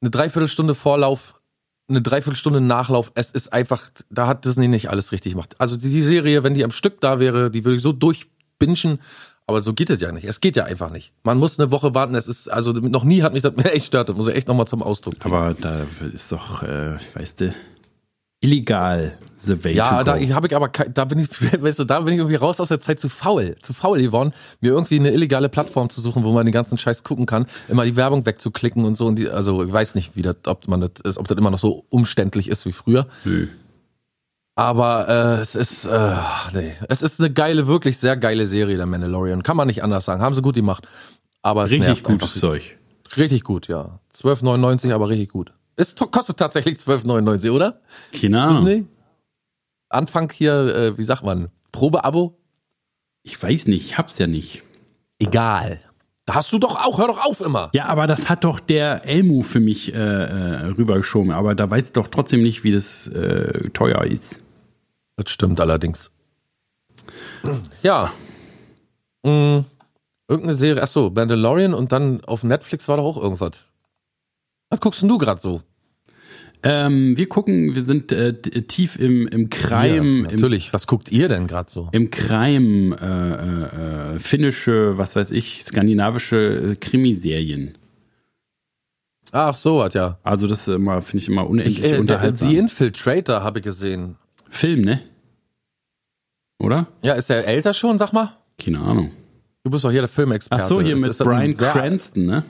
[0.01, 1.41] eine Dreiviertelstunde Vorlauf,
[1.89, 5.57] eine Dreiviertelstunde Nachlauf, es ist einfach, da hat Disney nicht alles richtig gemacht.
[5.59, 9.01] Also die, die Serie, wenn die am Stück da wäre, die würde ich so durchbingen,
[9.49, 10.25] aber so geht es ja nicht.
[10.25, 11.11] Es geht ja einfach nicht.
[11.25, 13.87] Man muss eine Woche warten, es ist, also noch nie hat mich das mehr echt
[13.87, 15.35] stört, das muss ich echt nochmal zum Ausdruck bringen.
[15.35, 17.55] Aber da ist doch, äh, weißt du,
[18.41, 20.23] illegal the way Ja, to da go.
[20.23, 21.29] ich, habe ich aber, da bin ich,
[21.63, 24.35] weißt du, da bin ich irgendwie raus aus der Zeit zu faul, zu faul geworden,
[24.61, 27.87] mir irgendwie eine illegale Plattform zu suchen, wo man den ganzen Scheiß gucken kann, immer
[27.87, 30.83] die Werbung wegzuklicken und so und die, also ich weiß nicht, wie das, ob man
[30.83, 33.07] das ist, ob das immer noch so umständlich ist wie früher.
[33.25, 33.49] Nö.
[34.59, 36.17] Aber äh, es ist, äh,
[36.53, 39.45] nee, es ist eine geile, wirklich sehr geile Serie, der Mandalorian.
[39.45, 40.21] Kann man nicht anders sagen.
[40.21, 40.85] Haben sie gut gemacht.
[41.43, 42.41] Aber es Richtig gutes.
[42.41, 42.77] Zeug.
[43.17, 44.01] Richtig gut, ja.
[44.17, 45.53] 12,99, aber richtig gut.
[45.77, 47.81] Es kostet tatsächlich 12,99, oder?
[48.13, 48.65] Keine Ahnung.
[48.65, 48.87] Disney?
[49.91, 52.37] Anfang hier, äh, wie sagt man, Probeabo?
[53.23, 54.65] Ich weiß nicht, ich hab's ja nicht.
[55.21, 55.79] Egal.
[56.27, 57.71] Da hast du doch auch, hör doch auf immer.
[57.75, 61.31] Ja, aber das hat doch der Elmu für mich äh, äh, rübergeschoben.
[61.31, 64.43] Aber da weiß ich doch trotzdem nicht, wie das äh, teuer ist.
[65.19, 66.11] Das stimmt allerdings.
[67.83, 68.13] Ja.
[69.25, 69.61] Mm,
[70.29, 73.61] irgendeine Serie, ach so, Mandalorian und dann auf Netflix war doch auch irgendwas.
[74.71, 75.63] Was guckst denn du gerade so?
[76.63, 80.73] Ähm, wir gucken, wir sind äh, tief im, im Crime, Ja, im natürlich.
[80.73, 81.89] Was guckt ihr denn gerade so?
[81.93, 87.77] im Crime, äh, äh, äh, finnische, was weiß ich, skandinavische äh, Krimiserien.
[89.31, 90.19] Ach so, hat ja.
[90.25, 92.49] Also das immer, finde ich immer unendlich Äh, der- unterhaltsam.
[92.51, 94.17] The Infiltrator habe ich gesehen.
[94.51, 95.03] Film, ne?
[96.59, 96.87] Oder?
[97.03, 98.37] Ja, ist der älter schon, sag mal?
[98.59, 99.13] Keine Ahnung.
[99.65, 100.63] Du bist doch hier der Filmexperte.
[100.63, 102.45] Ach so, hier mit das ein Brian Cranston, ne?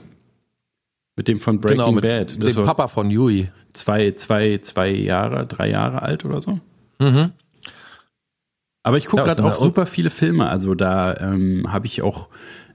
[1.15, 2.41] Mit dem von Breaking Genau, mit Bad.
[2.41, 3.49] Das dem Papa von Yui.
[3.73, 6.59] zwei, zwei, zwei Jahre, drei Jahre alt oder so.
[8.83, 10.47] Aber ich gucke Ja, gerade auch super viele Filme.
[10.49, 12.29] Also da ähm, habe ich auch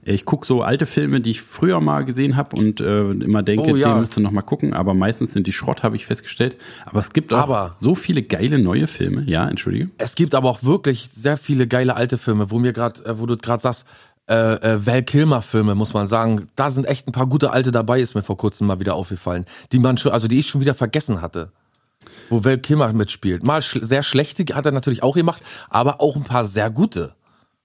[0.07, 3.71] Ich gucke so alte Filme, die ich früher mal gesehen habe und äh, immer denke,
[3.71, 3.89] Oh, ja.
[3.89, 4.73] den müsst ihr noch mal gucken.
[4.75, 6.57] Aber meistens sind die Schrott, habe ich festgestellt.
[6.85, 9.23] Aber es gibt auch Aber- so viele geile neue Filme.
[9.23, 9.89] Ja, entschuldige.
[9.97, 13.25] Es gibt aber auch wirklich sehr viele geile alte Filme, wo mir gerade, äh, wo
[13.25, 13.85] du gerade sagst,
[14.29, 16.47] äh, äh, Val Kilmer Filme, muss man sagen.
[16.55, 19.45] Da sind echt ein paar gute alte dabei, ist mir vor kurzem mal wieder aufgefallen,
[19.71, 21.51] die man schon, also die ich schon wieder vergessen hatte.
[22.29, 23.43] Wo Val Kilmer mitspielt.
[23.43, 27.13] Mal sch sehr schlechte hat er natürlich auch gemacht, aber auch ein paar sehr gute.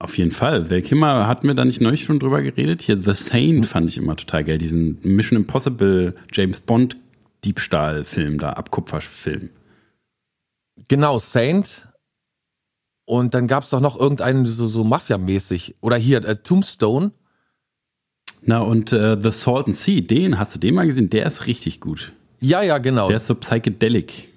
[0.01, 0.71] Auf jeden Fall.
[0.71, 2.81] Val Kilmer hatten wir da nicht neulich schon drüber geredet?
[2.81, 4.57] Hier The Sane fand ich immer total geil.
[4.57, 6.97] Diesen Mission Impossible James Bond
[7.43, 9.51] Diebstahlfilm da, Abkupferfilm.
[10.87, 11.87] Genau, Saint.
[13.05, 15.75] Und dann gab's doch noch irgendeinen so, so Mafia-mäßig.
[15.81, 17.11] Oder hier, äh, Tombstone.
[18.41, 21.11] Na und äh, The Salt and Sea, den hast du den mal gesehen?
[21.11, 22.11] Der ist richtig gut.
[22.39, 23.07] Ja, ja, genau.
[23.07, 24.29] Der ist so psychedelic.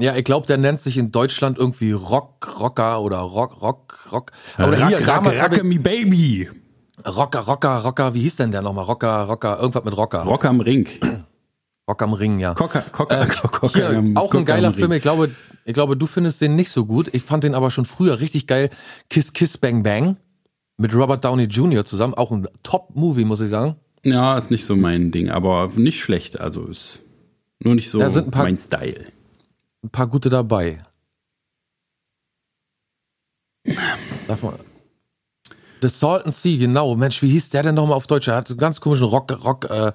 [0.00, 4.32] Ja, ich glaube, der nennt sich in Deutschland irgendwie Rock, Rocker oder Rock, Rock, Rock.
[4.58, 6.48] Oder Rack, hier, rack, hab rack, me baby.
[7.06, 8.84] Rocker, Rocker, Rocker, wie hieß denn der nochmal?
[8.84, 10.22] Rocker, Rocker, irgendwas mit Rocker.
[10.22, 10.88] Rock am Ring.
[11.88, 12.54] Rock am Ring, ja.
[12.54, 14.80] Cocker, Cocker, Äh, Cocker hier, am- auch ein Cocker geiler am Ring.
[14.80, 14.92] Film.
[14.92, 15.30] Ich glaube,
[15.64, 17.08] ich glaube, du findest den nicht so gut.
[17.12, 18.70] Ich fand den aber schon früher richtig geil.
[19.08, 20.16] Kiss Kiss Bang Bang
[20.76, 21.84] mit Robert Downey Jr.
[21.84, 22.14] zusammen.
[22.14, 23.76] Auch ein Top-Movie, muss ich sagen.
[24.04, 26.40] Ja, ist nicht so mein Ding, aber nicht schlecht.
[26.40, 27.00] Also ist
[27.62, 29.06] nur nicht so ein mein Style.
[29.82, 30.78] Ein paar gute dabei.
[34.26, 34.58] Darf man.
[35.82, 36.94] The Salt and Sea, genau.
[36.94, 38.28] Mensch, wie hieß der denn nochmal auf Deutsch?
[38.28, 39.92] Er hat einen ganz komischen Rock, Rock, äh,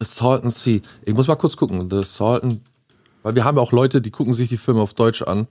[0.00, 0.80] The Salt and Sea.
[1.02, 1.90] Ich muss mal kurz gucken.
[1.90, 2.62] The Salt and,
[3.22, 5.48] weil wir haben ja auch Leute, die gucken sich die Filme auf Deutsch an.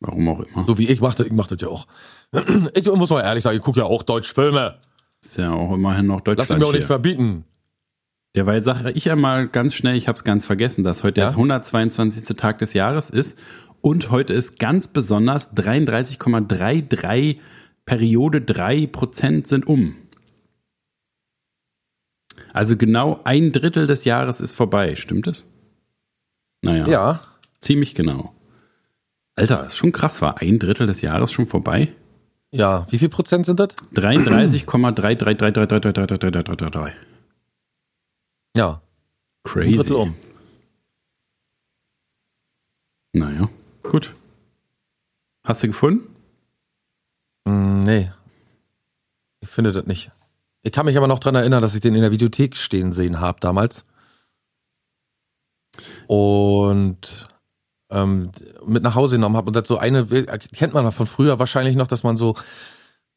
[0.00, 0.66] Warum auch immer.
[0.66, 1.86] So wie ich mache, ich mach das ja auch.
[2.74, 4.78] Ich muss mal ehrlich sagen, ich gucke ja auch Deutschfilme.
[5.22, 6.86] Ist ja auch immerhin noch Lass Deutschland ihn mir auch nicht hier.
[6.88, 7.44] verbieten.
[8.34, 11.26] Derweil sage ich einmal ganz schnell, ich habe es ganz vergessen, dass heute Ja?
[11.28, 12.34] der 122.
[12.36, 13.38] Tag des Jahres ist
[13.82, 17.38] und heute ist ganz besonders 33,33
[17.84, 19.96] Periode 3 Prozent sind um.
[22.54, 25.44] Also genau ein Drittel des Jahres ist vorbei, stimmt es?
[26.62, 27.20] Naja, Ja.
[27.60, 28.32] ziemlich genau.
[29.34, 31.92] Alter, ist schon krass, war ein Drittel des Jahres schon vorbei?
[32.50, 32.86] Ja.
[32.90, 33.70] Wie viel Prozent sind das?
[33.94, 36.92] 33,3333333333.
[38.56, 38.82] Ja.
[39.44, 39.72] Ein Crazy.
[39.72, 40.16] Drittel um.
[43.14, 43.48] Naja,
[43.82, 44.14] gut.
[45.44, 46.14] Hast du gefunden?
[47.44, 48.12] Mm, nee.
[49.40, 50.10] Ich finde das nicht.
[50.62, 53.20] Ich kann mich aber noch dran erinnern, dass ich den in der Videothek stehen sehen
[53.20, 53.84] habe damals.
[56.06, 57.26] Und
[57.90, 58.30] ähm,
[58.64, 59.48] mit nach Hause genommen habe.
[59.48, 62.34] Und das so eine, kennt man von früher wahrscheinlich noch, dass man so,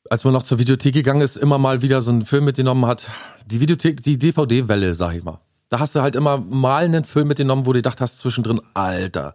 [0.09, 3.09] als man noch zur Videothek gegangen ist, immer mal wieder so einen Film mitgenommen hat.
[3.45, 5.39] Die Videothek, die DVD-Welle, sag ich mal.
[5.69, 9.33] Da hast du halt immer mal einen Film mitgenommen, wo du gedacht hast zwischendrin, Alter,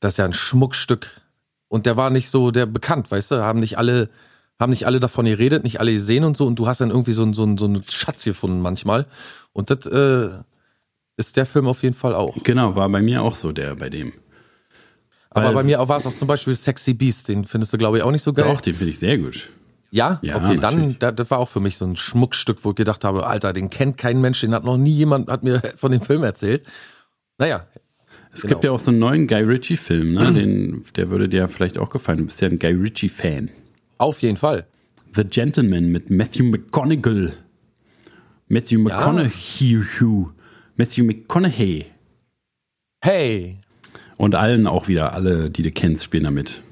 [0.00, 1.20] das ist ja ein Schmuckstück.
[1.68, 4.10] Und der war nicht so der bekannt, weißt du, haben nicht alle,
[4.60, 6.46] haben nicht alle davon geredet, nicht alle gesehen und so.
[6.46, 9.06] Und du hast dann irgendwie so, einen- so, einen- so einen Schatz gefunden manchmal.
[9.52, 10.28] Und das äh,
[11.16, 12.36] ist der Film auf jeden Fall auch.
[12.42, 14.12] Genau, war bei mir auch so der bei dem.
[15.30, 17.96] Aber Weil- bei mir war es auch zum Beispiel Sexy Beast, den findest du, glaube
[17.98, 18.44] ich, auch nicht so geil.
[18.52, 19.48] Doch, den finde ich sehr gut.
[19.94, 20.18] Ja?
[20.22, 20.98] Ja, okay, dann, natürlich.
[20.98, 23.68] da- das war auch für mich so ein Schmuckstück, wo ich gedacht habe, Alter, den
[23.70, 26.66] kennt kein Mensch, den hat noch nie jemand, hat mir von dem Film erzählt.
[27.38, 27.66] Naja,
[28.34, 28.48] Es Genau.
[28.54, 30.32] gibt ja auch so einen neuen Guy Ritchie-Film, ne?
[30.32, 32.20] Den, der würde dir vielleicht auch gefallen.
[32.20, 33.50] Du bist ja ein Guy Ritchie-Fan.
[33.98, 34.66] auf jeden Fall.
[35.14, 37.32] The Gentleman mit Matthew McConaughey.
[38.48, 39.84] Matthew McConaughey.
[40.76, 41.84] Matthew McConaughey.
[43.04, 43.58] Hey,
[44.16, 46.62] Und allen auch wieder, alle, die du kennst, spielen damit.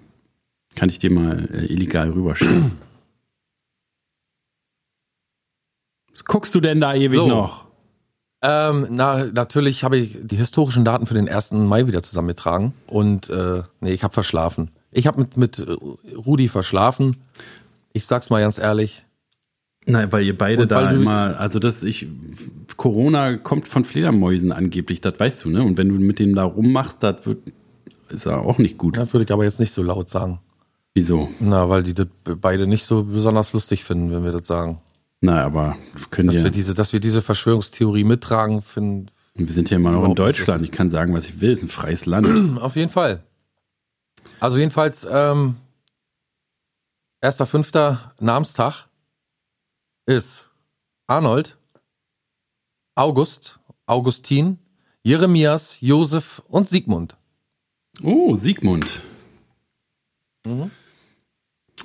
[0.77, 2.73] Kann ich dir mal äh, illegal rüberschicken.
[6.10, 7.27] Was guckst du denn da ewig So.
[7.29, 7.65] noch?
[8.43, 11.53] Ähm, na, natürlich habe ich die historischen Daten für den 1.
[11.53, 12.73] Mai wieder zusammengetragen.
[12.87, 14.71] Und äh, nee, ich habe verschlafen.
[14.93, 15.77] Ich habe mit, mit äh,
[16.17, 17.17] Rudi verschlafen.
[17.93, 19.05] Ich sag's mal ganz ehrlich.
[19.87, 22.07] Nein, weil ihr beide Und da immer, also das, ich,
[22.77, 25.63] Corona kommt von Fledermäusen angeblich, das weißt du, ne?
[25.63, 27.39] Und wenn du mit dem da rummachst, das wird,
[28.11, 28.97] ist ja auch nicht gut.
[28.97, 30.41] Das würde ich aber jetzt nicht so laut sagen.
[30.95, 31.31] Wieso?
[31.41, 32.09] Na, weil die das
[32.41, 34.81] beide nicht so besonders lustig finden, wenn wir das sagen.
[35.21, 35.77] Na, aber
[36.11, 39.93] können Dass ja, wir diese, dass wir diese Verschwörungstheorie mittragen, finden wir sind ja immer
[39.93, 40.65] noch in Deutschland.
[40.65, 42.59] Ich kann sagen, was ich will, ist ein freies Land.
[42.61, 43.23] auf jeden Fall.
[44.39, 45.57] Also jedenfalls, ähm,
[47.23, 47.99] 1.5.
[48.21, 48.87] Namenstag
[50.07, 50.51] ist
[51.07, 51.57] Arnold,
[52.95, 54.59] August, Augustin,
[55.03, 57.17] Jeremias, Josef und Sigmund.
[58.03, 59.03] Oh, Sigmund.
[60.45, 60.71] Mhm.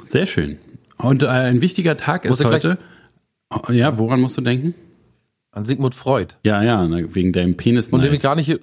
[0.06, 0.60] Sehr schön.
[0.98, 2.80] Und äh, ein wichtiger Tag Muss ist gleich- heute.
[2.82, 2.95] Oh,
[3.70, 4.76] Ja, woran musst du denken?
[5.52, 6.36] An Sigmund Freud.
[6.44, 7.90] Ja, ja, wegen deinem Penis.
[7.90, 8.60] Von dem ich gar nicht,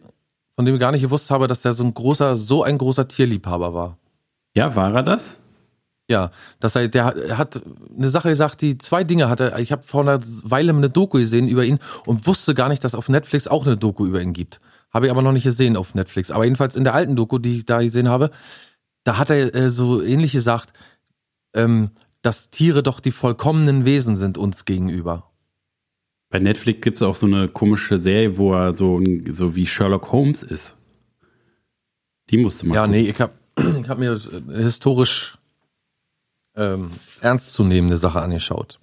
[0.56, 3.08] von dem ich gar nicht gewusst habe, dass der so ein großer, so ein großer
[3.08, 3.98] Tierliebhaber war.
[4.54, 5.38] Ja, war er das?
[6.10, 7.62] Ja, das heißt, der hat, er hat
[7.96, 9.54] eine Sache gesagt, die zwei Dinge hatte.
[9.58, 12.94] Ich habe vor einer Weile eine Doku gesehen über ihn und wusste gar nicht, dass
[12.94, 14.60] auf Netflix auch eine Doku über ihn gibt.
[14.92, 16.30] Habe ich aber noch nicht gesehen auf Netflix.
[16.30, 18.30] Aber jedenfalls in der alten Doku, die ich da gesehen habe,
[19.04, 20.74] da hat er äh, so ähnlich gesagt,
[21.54, 21.92] ähm,
[22.22, 25.28] dass Tiere doch die vollkommenen Wesen sind uns gegenüber.
[26.30, 30.12] Bei Netflix gibt es auch so eine komische Serie, wo er so, so wie Sherlock
[30.12, 30.76] Holmes ist.
[32.30, 33.00] Die musste man Ja, gucken.
[33.02, 33.32] nee, ich habe
[33.82, 35.36] ich hab mir äh, historisch
[36.56, 38.78] ähm, ernstzunehmende Sache angeschaut.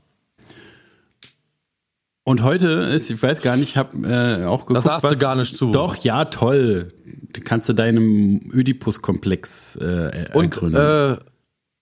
[2.24, 4.86] Und heute ist, ich weiß gar nicht, ich habe äh, auch geguckt.
[4.86, 5.72] sagst du gar nicht zu.
[5.72, 6.94] Doch, ja, toll.
[7.34, 10.76] Du kannst du deinem Oedipus-Komplex äh, Und, ergründen.
[10.76, 11.18] äh,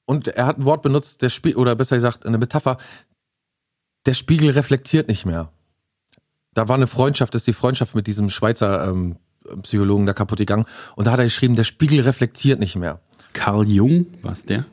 [0.07, 2.77] und er hat ein Wort benutzt, der Spiegel, oder besser gesagt, eine Metapher,
[4.05, 5.51] der Spiegel reflektiert nicht mehr.
[6.53, 9.17] Da war eine Freundschaft, ist die Freundschaft mit diesem Schweizer ähm,
[9.63, 10.65] Psychologen da kaputt gegangen.
[10.95, 13.01] Und da hat er geschrieben, der Spiegel reflektiert nicht mehr.
[13.33, 14.65] Carl Jung, was der?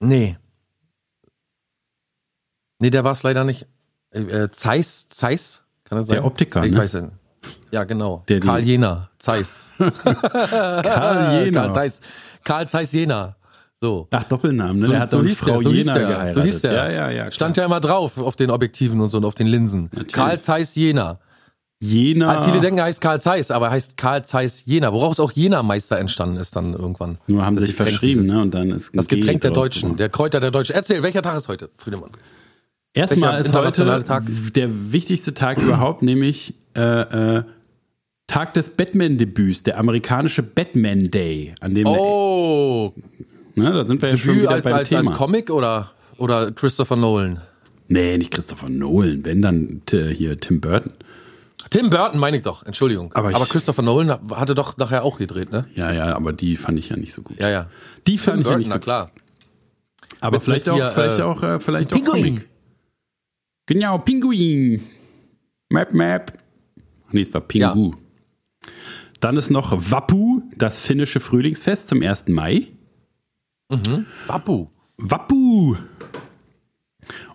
[0.00, 0.38] Nee.
[2.78, 3.66] Nee, der war es leider nicht.
[4.10, 5.64] Äh, äh, Zeiss, Zeiss?
[5.82, 6.14] Kann das sein?
[6.14, 6.78] Der Optiker, Ich ne?
[6.78, 7.12] weiß nicht.
[7.72, 8.24] Ja, genau.
[8.28, 9.70] Der Karl Jena, Zeiss.
[9.78, 11.60] Karl Jena.
[11.62, 12.00] Karl Zeiss.
[12.44, 13.36] Karl Zeiss Jena.
[13.84, 14.08] So.
[14.12, 14.86] Ach, Doppelnamen, ne?
[14.86, 16.34] So, der hat so hieß Frau der, so hieß Jena der, geheiratet.
[16.34, 16.72] so hieß der.
[16.72, 17.22] Ja, ja, ja.
[17.24, 17.32] klar.
[17.32, 19.90] Stand ja immer drauf auf den Objektiven und so und auf den Linsen.
[19.92, 20.12] Natürlich.
[20.14, 21.18] Karl Zeiss Jena.
[21.80, 22.44] Jena.
[22.44, 25.98] Viele denken, er heißt Karl Zeiss, aber er heißt Karl Zeiss Jena, woraus auch Jena-Meister
[25.98, 27.18] entstanden ist dann irgendwann.
[27.26, 28.40] Nur haben Das sich Getränk verschrieben, ne?
[28.40, 30.74] Und dann ist ein Das Getränk G der Deutschen, der Kräuter der Deutschen.
[30.74, 32.12] Erzähl, welcher Tag ist heute, Friedemann?
[32.94, 34.22] Erstmal ist heute Tag?
[34.54, 37.42] der wichtigste Tag überhaupt, nämlich äh, äh,
[38.28, 42.94] Tag des Batman-Debüts, der amerikanische Batman Day, an dem, Oh,
[43.54, 45.10] ne, da sind wir ja schon Debüt wieder als, beim als, Thema.
[45.10, 47.40] als Comic oder, oder Christopher Nolan?
[47.88, 50.92] nee, nicht Christopher Nolan, wenn dann hier Tim Burton.
[51.70, 53.12] Tim Burton meine ich doch, Entschuldigung.
[53.14, 55.66] Aber Aber, ich- Christopher Nolan hatte doch nachher auch gedreht, ne?
[55.74, 57.38] Ja, ja, aber die fand ich ja nicht so gut.
[57.40, 57.68] Ja, ja.
[58.06, 58.84] Die fand ich ja Burton, nicht na so gut.
[58.84, 59.10] klar.
[60.20, 62.22] Aber Mit- vielleicht, mit auch, hier, vielleicht äh, auch, äh, vielleicht auch Pinguin.
[62.36, 62.48] Comic.
[63.66, 64.82] Genau, Pinguin.
[65.70, 66.38] Map, Map.
[67.08, 67.94] Ach Nee, es war Pingu.
[69.20, 72.28] Dann ist noch Wappu, das finnische Frühlingsfest zum 1.
[72.28, 72.68] Mai.
[74.26, 74.68] Babu.
[74.96, 75.76] Wappu!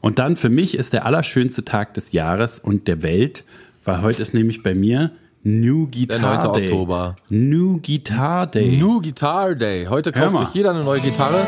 [0.01, 3.43] Und dann für mich ist der allerschönste Tag des Jahres und der Welt,
[3.83, 5.11] weil heute ist nämlich bei mir
[5.43, 6.53] New Guitar 9.
[6.53, 6.65] Day.
[6.65, 7.15] Oktober.
[7.29, 8.77] New Guitar Day.
[8.77, 9.85] New Guitar Day.
[9.85, 11.45] Heute kauft sich jeder eine neue Gitarre.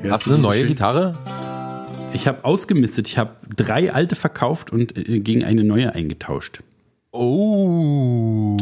[0.00, 0.68] Hörst Hast du eine neue schön?
[0.68, 1.14] Gitarre?
[2.12, 3.08] Ich habe ausgemistet.
[3.08, 6.62] Ich habe drei alte verkauft und äh, gegen eine neue eingetauscht.
[7.12, 8.56] Oh.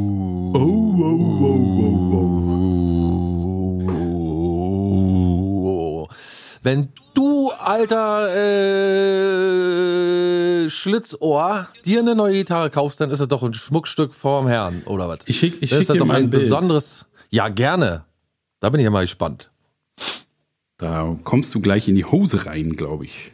[0.55, 1.80] Oh.
[6.63, 8.29] Wenn du, alter
[10.65, 14.83] äh, Schlitzohr, dir eine neue Gitarre kaufst, dann ist es doch ein Schmuckstück vorm Herrn,
[14.85, 15.21] oder was?
[15.25, 17.07] Ich schick, ich das schick ist dir doch ein ein besonderes.
[17.31, 18.05] Ja, gerne.
[18.61, 19.51] Da bin ich ja mal gespannt.
[20.77, 23.33] Da kommst du gleich in die Hose rein, glaube ich.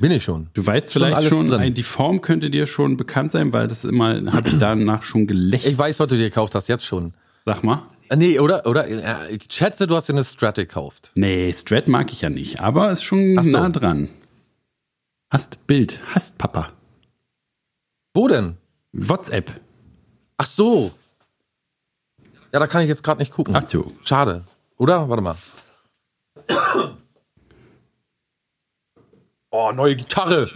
[0.00, 0.48] Bin ich schon.
[0.54, 1.74] Du weißt Schon vielleicht schon, drin.
[1.74, 5.72] die Form könnte dir schon bekannt sein, weil das immer, habe ich danach schon gelächelt.
[5.72, 7.14] Ich weiß, was du dir gekauft hast, jetzt schon.
[7.46, 7.82] Sag mal.
[8.10, 8.66] Äh, Nee, oder?
[8.66, 8.86] Oder?
[8.86, 11.10] äh, Ich schätze, du hast dir eine Strat gekauft.
[11.14, 13.50] Nee, Strat mag ich ja nicht, aber ist schon so.
[13.50, 14.08] nah dran.
[15.30, 16.72] Hast Bild, hast Papa.
[18.14, 18.56] Wo denn?
[18.92, 19.60] WhatsApp.
[20.36, 20.92] Ach so.
[22.52, 23.56] Ja, da kann ich jetzt gerade nicht gucken.
[23.56, 23.92] Ach so.
[24.04, 24.44] Schade.
[24.76, 25.08] Oder?
[25.08, 25.36] Warte mal.
[29.50, 30.50] Oh, neue Gitarre.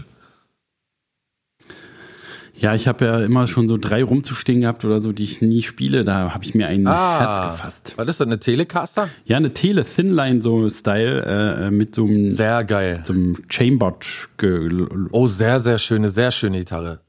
[2.61, 5.63] Ja, ich habe ja immer schon so drei rumzustehen gehabt oder so, die ich nie
[5.63, 6.05] spiele.
[6.05, 7.21] Da habe ich mir ein Ah.
[7.21, 7.93] Herz gefasst.
[7.97, 9.09] Was ist das, eine Telecaster?
[9.25, 11.25] Ja, eine Tele Thinline so Style
[11.67, 13.01] äh, mit so einem, Sehr geil.
[13.05, 14.29] so einem Chambot.
[14.39, 17.01] ge- Oh, sehr, sehr schöne, sehr schöne Gitarre.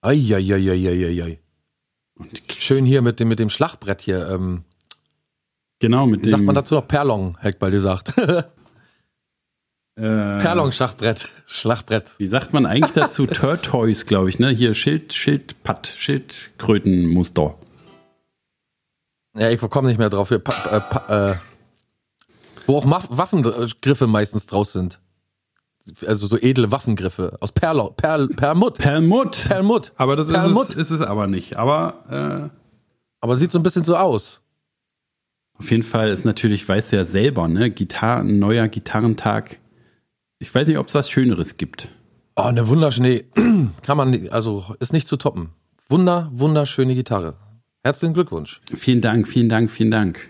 [0.00, 1.38] Eieieiei.
[2.58, 4.28] Schön hier mit dem, mit dem Schlagbrett hier.
[4.30, 4.62] Ähm,
[5.80, 6.86] Genau, mit wie sagt dem man dazu noch?
[6.86, 8.12] Perlon, hätte ich bald gesagt.
[9.96, 10.00] Äh,
[10.38, 11.28] Perlon-Schachbrett.
[11.46, 12.12] Schlagbrett.
[12.18, 13.26] Wie sagt man eigentlich dazu?
[13.26, 14.48] Turtoise, glaube ich, ne?
[14.50, 17.56] Hier Schild, Schildpatt, Schildkrötenmuster.
[19.36, 20.28] Ja, ich komme nicht mehr drauf.
[20.28, 21.36] Hier, pa, äh, pa, äh,
[22.66, 24.98] wo auch Maf- Waffengriffe meistens draus sind.
[26.06, 27.36] Also so edle Waffengriffe.
[27.40, 28.78] Aus Perl, Perl, Perlmutt.
[28.78, 29.44] Perlmutt.
[29.48, 29.92] Perlmutt.
[29.96, 30.70] Aber das ist Perlmutt.
[30.70, 31.56] es, ist es aber nicht.
[31.56, 32.56] Aber äh,
[33.20, 34.40] Aber sieht so ein bisschen so aus.
[35.58, 37.68] auf jeden Fall ist natürlich, weißt du ja selber, ne?
[37.70, 39.58] Gitarre, ein neuer Gitarrentag.
[40.42, 41.88] Ich weiß nicht, ob es was Schöneres gibt.
[42.34, 43.22] Oh, eine wunderschöne,
[43.84, 45.50] kann man, also ist nicht zu toppen.
[45.88, 47.36] Wunder, wunderschöne Gitarre.
[47.84, 48.60] Herzlichen Glückwunsch.
[48.74, 50.28] Vielen Dank, vielen Dank, vielen Dank.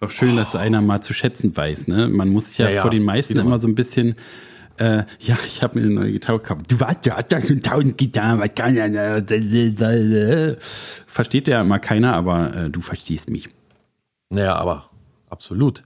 [0.00, 2.06] Doch schön, dass einer mal zu schätzen weiß, ne?
[2.08, 2.82] Man muss sich ja, Ja, ja.
[2.82, 4.14] vor den meisten immer so ein bisschen,
[4.76, 6.70] äh, ja, ich habe mir eine neue Gitarre gekauft.
[6.70, 10.56] Du weißt, du hast ja schon tausend Gitarren, was kann ja, äh,
[11.08, 13.48] versteht ja immer keiner, aber äh, du verstehst mich.
[14.30, 14.90] Naja, aber
[15.28, 15.82] absolut.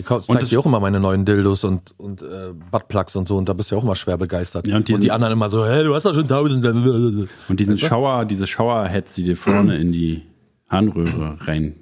[0.00, 3.36] Ich Und zeig dir auch immer meine neuen Dildos und, und äh, Buttplugs und so
[3.36, 4.66] und da bist du ja auch immer schwer begeistert.
[4.68, 6.64] Ja, und und, diesen- die anderen immer so, hä, du hast doch schon tausend.
[6.64, 10.22] Und diesen Schauer, diese Schauerheads, die dir vorne in die
[10.68, 11.74] Harnröhre rein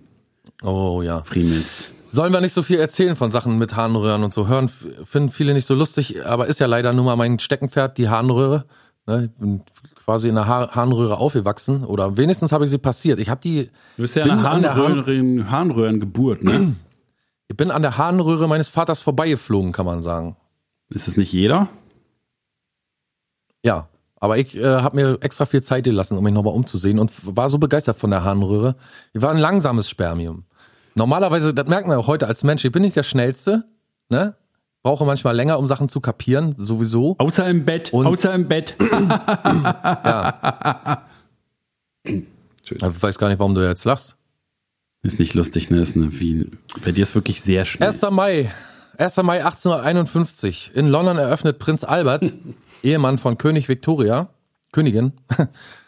[0.62, 1.22] Oh ja.
[1.24, 1.92] friemelst.
[2.06, 4.48] Sollen wir nicht so viel erzählen von Sachen mit Harnröhren und so?
[4.48, 4.68] Hören,
[5.04, 8.64] finden viele nicht so lustig, aber ist ja leider nun mal mein Steckenpferd, die Harnröhre.
[9.06, 9.60] Ne, ich bin
[10.04, 13.18] quasi in der Har Harnröhre aufgewachsen oder wenigstens habe ich sie passiert.
[13.18, 13.64] Ich habe die,
[13.96, 16.74] Du bist ja eine der Harn- Harnröhren, Harnröhrengeburt, ne?
[17.48, 20.36] Ich bin an der Harnröhre meines Vaters vorbeigeflogen, kann man sagen.
[20.90, 21.68] Ist es nicht jeder?
[23.64, 23.88] Ja,
[24.20, 27.48] aber ich äh, habe mir extra viel Zeit gelassen, um mich nochmal umzusehen und war
[27.50, 28.76] so begeistert von der Harnröhre.
[29.12, 30.44] Ich war ein langsames Spermium.
[30.94, 33.64] Normalerweise, das merkt man auch heute als Mensch, ich bin nicht der Schnellste,
[34.08, 34.34] ne?
[34.82, 37.16] Brauche manchmal länger, um Sachen zu kapieren, sowieso.
[37.18, 38.76] Außer im Bett, Und- außer im Bett.
[42.68, 44.15] Ich weiß gar nicht, warum du jetzt lachst.
[45.06, 45.80] Ist nicht lustig, ne?
[45.80, 46.50] Ist eine, wie,
[46.84, 47.88] bei dir ist wirklich sehr schnell.
[47.88, 48.02] 1.
[48.10, 48.50] Mai,
[48.98, 49.16] 1.
[49.18, 50.72] Mai 1851.
[50.74, 52.32] In London eröffnet Prinz Albert,
[52.82, 54.28] Ehemann von König Victoria,
[54.72, 55.12] Königin,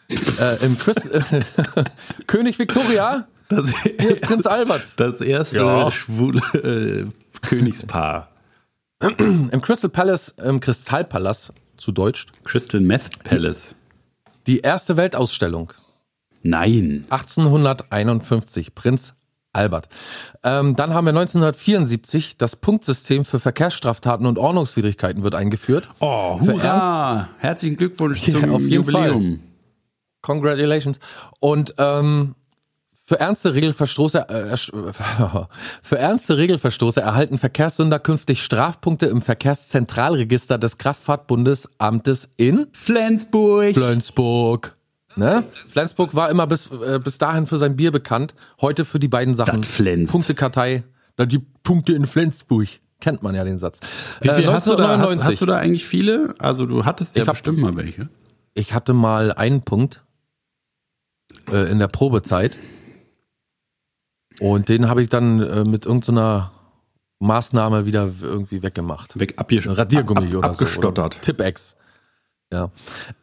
[0.09, 1.09] äh, im Christ
[2.27, 4.93] König Victoria, Das, hier ist Prinz Albert.
[4.97, 5.91] das erste Ja.
[5.91, 7.05] schwule äh,
[7.45, 8.29] Königspaar.
[9.17, 13.73] Im Crystal Palace, im Kristallpalast zu Deutsch, Crystal Meth Palace.
[14.45, 15.71] die erste Weltausstellung.
[16.41, 17.05] Nein.
[17.09, 19.13] 1851, Prinz
[19.51, 19.89] Albert.
[20.43, 25.89] Ähm, dann haben wir 1974, das Punktsystem für Verkehrsstraftaten und Ordnungswidrigkeiten wird eingeführt.
[25.99, 27.29] Oh, hurra!
[27.39, 29.39] Herzlichen Glückwunsch Ja, zum auf jeden Jubiläum.
[30.21, 30.99] Congratulations.
[31.39, 32.35] Und ähm,
[33.05, 34.55] für ernste Regelverstoße, äh,
[35.81, 43.73] für ernste Regelverstoße erhalten Verkehrssünder künftig Strafpunkte im Verkehrszentralregister des Kraftfahrtbundesamtes in Flensburg.
[43.73, 44.78] Flensburg.
[45.19, 45.43] Ne?
[45.71, 48.33] Flensburg war immer bis, äh, bis dahin für sein Bier bekannt.
[48.61, 49.61] Heute für die beiden Sachen.
[50.07, 50.83] Punktekartei.
[51.17, 52.67] Na, die Punkte in Flensburg.
[53.01, 53.79] Kennt man ja den Satz.
[54.21, 55.23] Wie viel Äh, hast, du da, hast, 1999.
[55.25, 56.33] hast du da eigentlich viele?
[56.39, 58.09] Also du hattest ja Ich hab- bestimmt mal welche.
[58.55, 60.03] Ich hatte mal einen Punkt
[61.51, 62.57] äh, in der Probezeit.
[64.39, 66.51] Und den habe ich dann äh, mit irgendeiner
[67.19, 69.19] Maßnahme wieder irgendwie weggemacht.
[69.19, 71.13] Weg abgesch Radiergummi ab, ab, oder abgestottert.
[71.13, 71.17] so.
[71.19, 71.75] Oder Tipex.
[72.51, 72.71] Ja.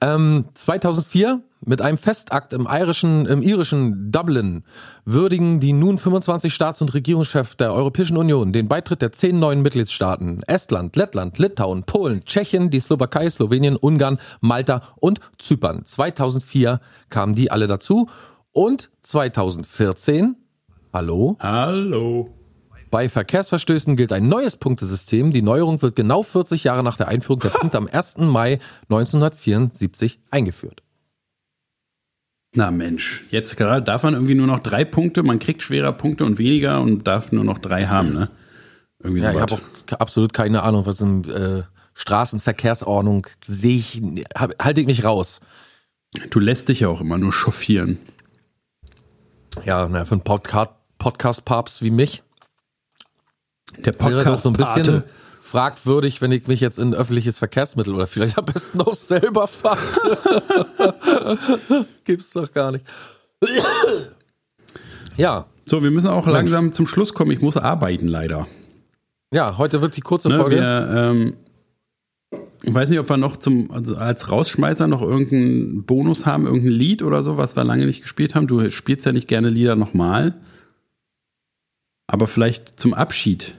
[0.00, 4.62] Ähm, 2004 mit einem Festakt im irischen, im irischen Dublin
[5.04, 9.62] würdigen die nun 25 Staats- und Regierungschefs der Europäischen Union den Beitritt der zehn neuen
[9.62, 15.84] Mitgliedstaaten Estland, Lettland, Litauen, Polen, Tschechien, die Slowakei, Slowenien, Ungarn, Malta und Zypern.
[15.84, 18.08] 2004 kamen die alle dazu
[18.52, 20.36] und 2014,
[20.92, 22.35] hallo, Hallo.
[22.90, 25.30] Bei Verkehrsverstößen gilt ein neues Punktesystem.
[25.30, 28.18] Die Neuerung wird genau 40 Jahre nach der Einführung der Punkte am 1.
[28.18, 30.82] Mai 1974 eingeführt.
[32.54, 36.24] Na Mensch, jetzt gerade darf man irgendwie nur noch drei Punkte, man kriegt schwerer Punkte
[36.24, 38.30] und weniger und darf nur noch drei haben, ne?
[39.02, 44.02] Irgendwie Ja, ich habe auch absolut keine Ahnung, was in äh, Straßenverkehrsordnung sehe ich,
[44.34, 45.40] halte ich nicht raus.
[46.30, 47.98] Du lässt dich ja auch immer nur chauffieren.
[49.64, 52.22] Ja, na, für einen Podcast, Podcast-Papst wie mich
[53.84, 55.04] Der wäre das so ein bisschen Podcast-Pate.
[55.42, 59.46] fragwürdig, wenn ich mich jetzt in ein öffentliches Verkehrsmittel oder vielleicht am besten auch selber
[59.46, 59.78] fahre.
[62.04, 62.84] Gibt's doch gar nicht.
[65.16, 67.30] ja, So, wir müssen auch langsam zum Schluss kommen.
[67.30, 68.46] Ich muss arbeiten leider.
[69.32, 70.56] ja, heute wird die kurze Ne, Folge.
[70.56, 71.34] wir, ähm,
[72.62, 76.72] ich weiß nicht, ob wir noch zum, also als Rausschmeißer noch irgendeinen Bonus haben, irgendein
[76.72, 78.46] Lied oder so, was wir lange nicht gespielt haben.
[78.46, 80.34] Du spielst ja nicht gerne Lieder nochmal.
[82.08, 83.56] Aber vielleicht zum Abschied.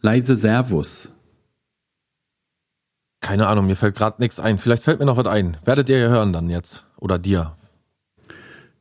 [0.00, 1.12] Leise Servus.
[3.20, 4.58] Keine Ahnung, mir fällt gerade nichts ein.
[4.58, 5.56] Vielleicht fällt mir noch was ein.
[5.64, 6.84] Werdet ihr ja hören dann jetzt.
[6.98, 7.56] Oder dir.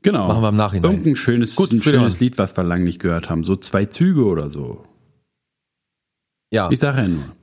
[0.04, 0.28] Genau.
[0.28, 0.92] Machen wir im Nachhinein.
[0.92, 3.44] Irgendein schönes, Gut, ein schönes Lied, was wir lange nicht gehört haben.
[3.44, 4.84] So zwei Züge oder so.
[6.52, 6.70] Ja.
[6.70, 7.36] Ich sage ja nur.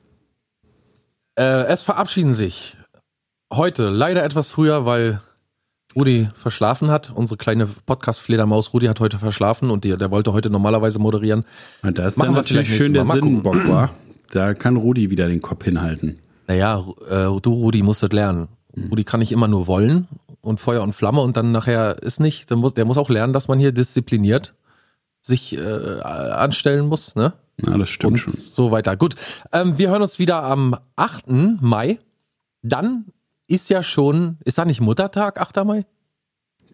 [1.36, 2.76] Äh, es verabschieden sich
[3.52, 5.20] heute leider etwas früher, weil
[5.94, 7.12] Rudi verschlafen hat.
[7.14, 11.44] Unsere kleine Podcast-Fledermaus Rudi hat heute verschlafen und die, der wollte heute normalerweise moderieren.
[11.82, 13.90] Und da ist Machen dann wir natürlich schön der Sinnbock, war.
[14.30, 16.18] Da kann Rudi wieder den Kopf hinhalten.
[16.46, 18.48] Naja, äh, du Rudi musst das lernen.
[18.90, 20.08] Rudi kann nicht immer nur wollen
[20.40, 22.50] und Feuer und Flamme und dann nachher ist nicht.
[22.50, 24.54] Der muss, der muss auch lernen, dass man hier diszipliniert
[25.20, 27.32] sich äh, anstellen muss, ne?
[27.56, 28.34] Na, das stimmt und schon.
[28.34, 28.96] so weiter.
[28.96, 29.14] Gut,
[29.52, 31.28] ähm, wir hören uns wieder am 8.
[31.60, 31.98] Mai.
[32.62, 33.06] Dann
[33.46, 35.64] ist ja schon, ist da nicht Muttertag, 8.
[35.64, 35.84] Mai?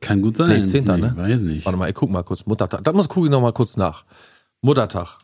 [0.00, 0.48] Kann gut sein.
[0.48, 1.12] Nee, 10., ne?
[1.16, 1.64] Weiß nicht.
[1.66, 2.46] Warte mal, ich guck mal kurz.
[2.46, 2.84] Muttertag.
[2.84, 4.04] Das muss gucke ich noch mal kurz nach.
[4.62, 5.18] Muttertag.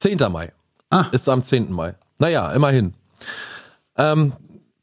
[0.00, 0.18] 10.
[0.30, 0.52] Mai.
[0.90, 1.06] Ah.
[1.12, 1.70] Ist am 10.
[1.72, 1.94] Mai.
[2.18, 2.94] Naja, immerhin.
[3.96, 4.32] Ähm,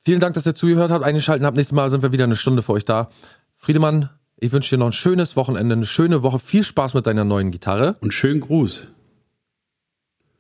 [0.06, 1.58] vielen Dank, dass ihr zugehört habt, eingeschaltet habt.
[1.58, 3.10] Nächstes Mal sind wir wieder eine Stunde für euch da.
[3.56, 6.40] Friedemann, Ich wünsche dir noch ein schönes Wochenende, eine schöne Woche.
[6.40, 7.98] Viel Spaß mit deiner neuen Gitarre.
[8.00, 8.88] Und schönen Gruß.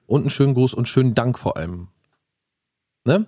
[0.07, 1.89] Und einen schönen Gruß und schönen Dank vor allem.
[3.03, 3.27] Ne?